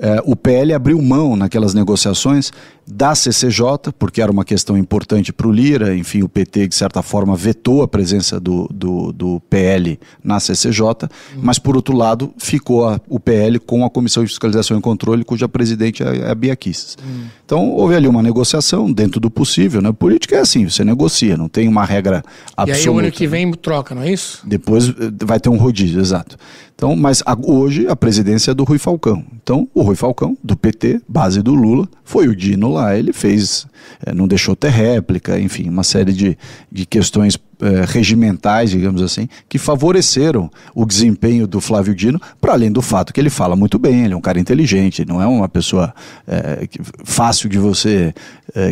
é, 0.00 0.22
o 0.24 0.34
PL 0.34 0.72
abriu 0.72 1.00
mão 1.02 1.36
naquelas 1.36 1.74
negociações 1.74 2.50
da 2.86 3.14
CCJ, 3.14 3.92
porque 3.98 4.20
era 4.20 4.30
uma 4.30 4.44
questão 4.44 4.76
importante 4.76 5.32
para 5.32 5.46
o 5.46 5.52
Lira, 5.52 5.96
enfim, 5.96 6.22
o 6.22 6.28
PT, 6.28 6.68
de 6.68 6.74
certa 6.74 7.02
forma, 7.02 7.34
vetou 7.34 7.82
a 7.82 7.88
presença 7.88 8.38
do, 8.38 8.68
do, 8.72 9.12
do 9.12 9.40
PL 9.48 9.98
na 10.22 10.38
CCJ, 10.38 10.82
uhum. 10.82 11.08
mas, 11.36 11.58
por 11.58 11.76
outro 11.76 11.96
lado, 11.96 12.32
ficou 12.38 12.86
a, 12.86 13.00
o 13.08 13.18
PL 13.18 13.58
com 13.58 13.84
a 13.84 13.90
Comissão 13.90 14.22
de 14.22 14.28
Fiscalização 14.28 14.78
e 14.78 14.80
Controle, 14.80 15.24
cuja 15.24 15.48
presidente 15.48 16.02
é 16.02 16.30
a 16.30 16.34
Bia 16.34 16.54
Kicis. 16.54 16.96
Uhum. 17.02 17.24
Então, 17.44 17.70
houve 17.70 17.94
ali 17.94 18.06
uma 18.06 18.22
negociação 18.22 18.92
dentro 18.92 19.18
do 19.18 19.30
possível, 19.30 19.80
né? 19.80 19.92
Política 19.92 20.36
é 20.36 20.40
assim, 20.40 20.68
você 20.68 20.84
negocia, 20.84 21.36
não 21.36 21.48
tem 21.48 21.68
uma 21.68 21.84
regra 21.84 22.22
absoluta. 22.56 22.86
E 22.86 22.90
aí, 22.90 22.94
o 22.94 22.98
ano 22.98 23.10
que 23.10 23.26
vem 23.26 23.50
troca, 23.52 23.94
não 23.94 24.02
é 24.02 24.12
isso? 24.12 24.42
Depois 24.44 24.88
eh, 24.88 24.92
vai 25.24 25.40
ter 25.40 25.48
um 25.48 25.56
rodízio, 25.56 26.00
exato. 26.00 26.36
Então, 26.74 26.96
mas 26.96 27.22
a, 27.24 27.36
hoje 27.40 27.86
a 27.88 27.94
presidência 27.94 28.50
é 28.50 28.54
do 28.54 28.64
Rui 28.64 28.78
Falcão. 28.78 29.24
Então, 29.42 29.68
o 29.72 29.82
Rui 29.82 29.94
Falcão, 29.94 30.36
do 30.42 30.56
PT, 30.56 31.00
base 31.08 31.40
do 31.40 31.54
Lula, 31.54 31.88
foi 32.02 32.28
o 32.28 32.34
Dino 32.34 32.73
lá, 32.74 32.96
ele 32.96 33.12
fez, 33.12 33.66
é, 34.04 34.12
não 34.12 34.28
deixou 34.28 34.54
ter 34.54 34.70
réplica, 34.70 35.38
enfim, 35.38 35.68
uma 35.68 35.82
série 35.82 36.12
de, 36.12 36.36
de 36.70 36.84
questões 36.84 37.38
é, 37.60 37.84
regimentais, 37.86 38.70
digamos 38.70 39.00
assim, 39.00 39.28
que 39.48 39.58
favoreceram 39.58 40.50
o 40.74 40.84
desempenho 40.84 41.46
do 41.46 41.60
Flávio 41.60 41.94
Dino, 41.94 42.20
para 42.40 42.52
além 42.52 42.70
do 42.70 42.82
fato 42.82 43.12
que 43.12 43.20
ele 43.20 43.30
fala 43.30 43.56
muito 43.56 43.78
bem, 43.78 44.04
ele 44.04 44.14
é 44.14 44.16
um 44.16 44.20
cara 44.20 44.38
inteligente, 44.38 45.04
não 45.04 45.22
é 45.22 45.26
uma 45.26 45.48
pessoa 45.48 45.94
é, 46.26 46.68
fácil 47.04 47.48
de 47.48 47.58
você 47.58 48.12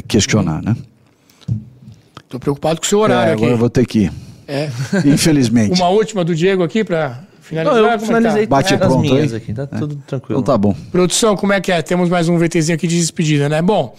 questionar, 0.07 0.63
né? 0.63 0.77
Estou 2.25 2.41
preocupado 2.41 2.81
com 2.81 2.87
o 2.87 2.89
seu 2.89 2.99
horário 2.99 3.31
é, 3.31 3.33
agora 3.33 3.47
aqui. 3.47 3.55
eu 3.55 3.59
vou 3.59 3.71
ter 3.71 3.87
que 3.87 3.99
ir. 4.01 4.13
É. 4.49 4.71
Infelizmente. 5.05 5.81
Uma 5.81 5.91
última 5.91 6.25
do 6.25 6.35
Diego 6.35 6.63
aqui 6.63 6.83
para 6.83 7.25
finalizar? 7.43 7.83
Não, 7.83 7.91
eu 7.91 7.99
finalizei 8.01 8.47
tá? 8.47 8.57
Bate 8.57 8.77
pronto 8.77 8.99
minhas 8.99 9.35
aqui, 9.35 9.53
tá 9.53 9.69
é. 9.71 9.79
tudo 9.79 9.97
tranquilo. 10.07 10.41
Então 10.41 10.55
tá 10.55 10.59
bom. 10.59 10.75
Produção, 10.91 11.37
como 11.37 11.53
é 11.53 11.61
que 11.61 11.71
é? 11.71 11.83
Temos 11.83 12.09
mais 12.09 12.29
um 12.29 12.39
VTzinho 12.39 12.77
aqui 12.77 12.87
de 12.87 12.99
despedida, 12.99 13.49
né? 13.49 13.61
Bom, 13.61 13.95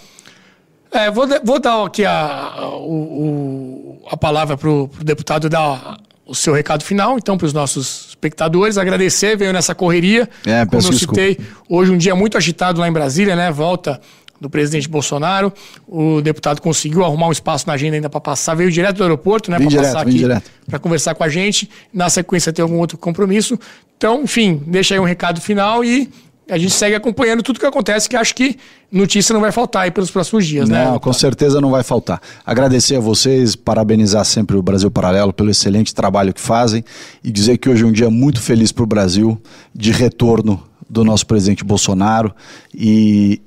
é, 0.92 1.10
vou, 1.12 1.28
vou 1.44 1.60
dar 1.60 1.86
aqui 1.86 2.06
a, 2.06 2.14
a, 2.14 2.70
o, 2.78 4.02
a 4.10 4.16
palavra 4.16 4.56
para 4.56 4.70
o 4.70 4.90
deputado 5.04 5.50
dar 5.50 5.98
o 6.26 6.34
seu 6.34 6.54
recado 6.54 6.84
final, 6.84 7.18
então, 7.18 7.38
para 7.38 7.46
os 7.46 7.54
nossos 7.54 8.08
espectadores. 8.10 8.78
Agradecer, 8.78 9.36
veio 9.36 9.52
nessa 9.52 9.76
correria. 9.76 10.30
É, 10.46 10.66
como 10.66 10.82
eu 10.82 10.94
citei, 10.94 11.38
hoje 11.68 11.92
um 11.92 11.98
dia 11.98 12.16
muito 12.16 12.38
agitado 12.38 12.80
lá 12.80 12.88
em 12.88 12.94
Brasília, 12.94 13.36
né? 13.36 13.52
Volta 13.52 14.00
do 14.44 14.50
presidente 14.50 14.90
Bolsonaro. 14.90 15.52
O 15.88 16.22
deputado 16.22 16.62
conseguiu 16.62 17.04
arrumar 17.04 17.28
um 17.28 17.32
espaço 17.32 17.66
na 17.66 17.74
agenda 17.74 17.96
ainda 17.96 18.10
para 18.10 18.20
passar, 18.20 18.54
veio 18.56 18.70
direto 18.70 18.98
do 18.98 19.04
aeroporto, 19.04 19.50
né? 19.50 19.58
Para 19.58 19.82
passar 19.82 20.02
aqui 20.02 20.24
para 20.68 20.80
conversar 20.80 21.16
com 21.16 21.24
a 21.24 21.30
gente. 21.30 21.70
Na 21.94 22.10
sequência, 22.10 22.52
ter 22.52 22.62
algum 22.62 22.78
outro 22.78 22.98
compromisso. 22.98 23.58
Então, 23.98 24.24
enfim, 24.24 24.62
deixa 24.68 24.94
aí 24.94 25.00
um 25.00 25.06
recado 25.06 25.40
final 25.40 25.84
e 25.84 26.10
a 26.50 26.58
gente 26.58 26.74
segue 26.74 26.94
acompanhando 26.94 27.42
tudo 27.42 27.58
que 27.58 27.66
acontece, 27.66 28.10
que 28.10 28.18
acho 28.18 28.36
que 28.36 28.58
notícia 28.92 29.32
não 29.32 29.40
vai 29.40 29.52
faltar 29.52 29.84
aí 29.84 29.92
pelos 29.92 30.12
próximos 30.12 30.46
dias, 30.46 30.68
não, 30.68 30.76
né? 30.76 30.86
Não, 30.86 31.00
com 31.00 31.14
certeza 31.14 31.62
não 31.62 31.72
vai 31.72 31.84
faltar. 31.84 32.22
Agradecer 32.46 32.98
a 32.98 33.00
vocês, 33.00 33.56
parabenizar 33.56 34.26
sempre 34.26 34.58
o 34.58 34.62
Brasil 34.62 34.92
Paralelo 34.92 35.32
pelo 35.32 35.50
excelente 35.50 35.96
trabalho 35.96 36.34
que 36.34 36.42
fazem 36.42 36.84
e 37.24 37.32
dizer 37.32 37.58
que 37.58 37.70
hoje 37.70 37.86
é 37.86 37.88
um 37.88 37.94
dia 37.94 38.10
muito 38.10 38.42
feliz 38.42 38.74
para 38.74 38.84
o 38.84 38.88
Brasil 38.88 39.42
de 39.74 39.92
retorno 39.92 40.62
do 40.90 41.06
nosso 41.06 41.26
presidente 41.26 41.64
Bolsonaro 41.64 42.36
e 42.76 43.42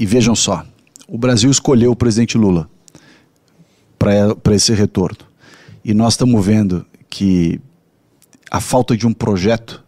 e 0.00 0.06
vejam 0.06 0.34
só, 0.34 0.64
o 1.06 1.18
Brasil 1.18 1.50
escolheu 1.50 1.92
o 1.92 1.96
presidente 1.96 2.38
Lula 2.38 2.70
para 3.98 4.54
esse 4.54 4.72
retorno. 4.72 5.18
E 5.84 5.92
nós 5.92 6.14
estamos 6.14 6.44
vendo 6.44 6.86
que 7.10 7.60
a 8.50 8.62
falta 8.62 8.96
de 8.96 9.06
um 9.06 9.12
projeto, 9.12 9.84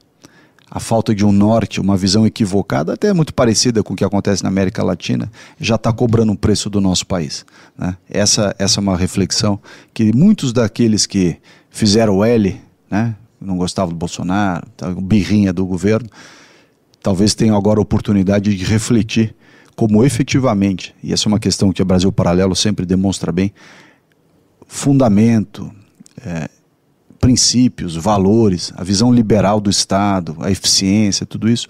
a 0.70 0.78
falta 0.78 1.14
de 1.14 1.24
um 1.24 1.32
norte, 1.32 1.80
uma 1.80 1.96
visão 1.96 2.26
equivocada, 2.26 2.92
até 2.92 3.10
muito 3.14 3.32
parecida 3.32 3.82
com 3.82 3.94
o 3.94 3.96
que 3.96 4.04
acontece 4.04 4.42
na 4.42 4.50
América 4.50 4.82
Latina, 4.82 5.32
já 5.58 5.76
está 5.76 5.90
cobrando 5.90 6.30
um 6.30 6.36
preço 6.36 6.68
do 6.68 6.78
nosso 6.78 7.06
país. 7.06 7.46
Né? 7.76 7.96
Essa, 8.10 8.54
essa 8.58 8.80
é 8.80 8.82
uma 8.82 8.98
reflexão 8.98 9.58
que 9.94 10.14
muitos 10.14 10.52
daqueles 10.52 11.06
que 11.06 11.38
fizeram 11.70 12.22
L, 12.22 12.60
né, 12.90 13.16
não 13.40 13.56
gostavam 13.56 13.94
do 13.94 13.98
Bolsonaro, 13.98 14.66
birrinha 15.00 15.54
do 15.54 15.64
governo, 15.64 16.10
talvez 17.02 17.34
tenham 17.34 17.56
agora 17.56 17.80
a 17.80 17.82
oportunidade 17.82 18.54
de 18.54 18.64
refletir 18.66 19.34
como 19.76 20.04
efetivamente, 20.04 20.94
e 21.02 21.12
essa 21.12 21.26
é 21.26 21.28
uma 21.28 21.38
questão 21.38 21.72
que 21.72 21.82
o 21.82 21.84
Brasil 21.84 22.12
Paralelo 22.12 22.54
sempre 22.54 22.84
demonstra 22.84 23.32
bem, 23.32 23.52
fundamento, 24.66 25.72
é, 26.24 26.48
princípios, 27.20 27.96
valores, 27.96 28.72
a 28.76 28.82
visão 28.82 29.12
liberal 29.12 29.60
do 29.60 29.70
Estado, 29.70 30.36
a 30.40 30.50
eficiência, 30.50 31.24
tudo 31.24 31.48
isso, 31.48 31.66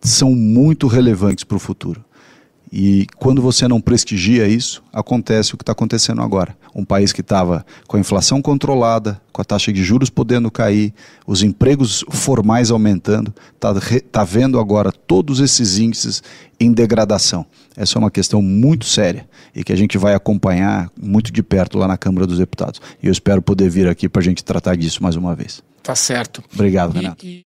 são 0.00 0.34
muito 0.34 0.86
relevantes 0.86 1.44
para 1.44 1.56
o 1.56 1.60
futuro. 1.60 2.04
E 2.72 3.06
quando 3.16 3.42
você 3.42 3.66
não 3.66 3.80
prestigia 3.80 4.46
isso, 4.46 4.82
acontece 4.92 5.54
o 5.54 5.56
que 5.56 5.62
está 5.62 5.72
acontecendo 5.72 6.22
agora. 6.22 6.56
Um 6.74 6.84
país 6.84 7.12
que 7.12 7.20
estava 7.20 7.66
com 7.88 7.96
a 7.96 8.00
inflação 8.00 8.40
controlada, 8.40 9.20
com 9.32 9.42
a 9.42 9.44
taxa 9.44 9.72
de 9.72 9.82
juros 9.82 10.08
podendo 10.08 10.50
cair, 10.50 10.94
os 11.26 11.42
empregos 11.42 12.04
formais 12.10 12.70
aumentando, 12.70 13.34
está 13.54 13.74
tá 14.12 14.24
vendo 14.24 14.60
agora 14.60 14.92
todos 14.92 15.40
esses 15.40 15.78
índices 15.78 16.22
em 16.60 16.72
degradação. 16.72 17.44
Essa 17.76 17.96
é 17.96 17.98
uma 17.98 18.10
questão 18.10 18.40
muito 18.40 18.84
séria 18.84 19.28
e 19.54 19.64
que 19.64 19.72
a 19.72 19.76
gente 19.76 19.98
vai 19.98 20.14
acompanhar 20.14 20.90
muito 21.00 21.32
de 21.32 21.42
perto 21.42 21.76
lá 21.76 21.88
na 21.88 21.96
Câmara 21.96 22.26
dos 22.26 22.38
Deputados. 22.38 22.80
E 23.02 23.06
eu 23.06 23.12
espero 23.12 23.42
poder 23.42 23.68
vir 23.68 23.88
aqui 23.88 24.08
para 24.08 24.20
a 24.20 24.24
gente 24.24 24.44
tratar 24.44 24.76
disso 24.76 25.02
mais 25.02 25.16
uma 25.16 25.34
vez. 25.34 25.60
Tá 25.82 25.94
certo. 25.94 26.42
Obrigado, 26.52 26.92
Renato. 26.92 27.24
E, 27.24 27.28
e... 27.28 27.38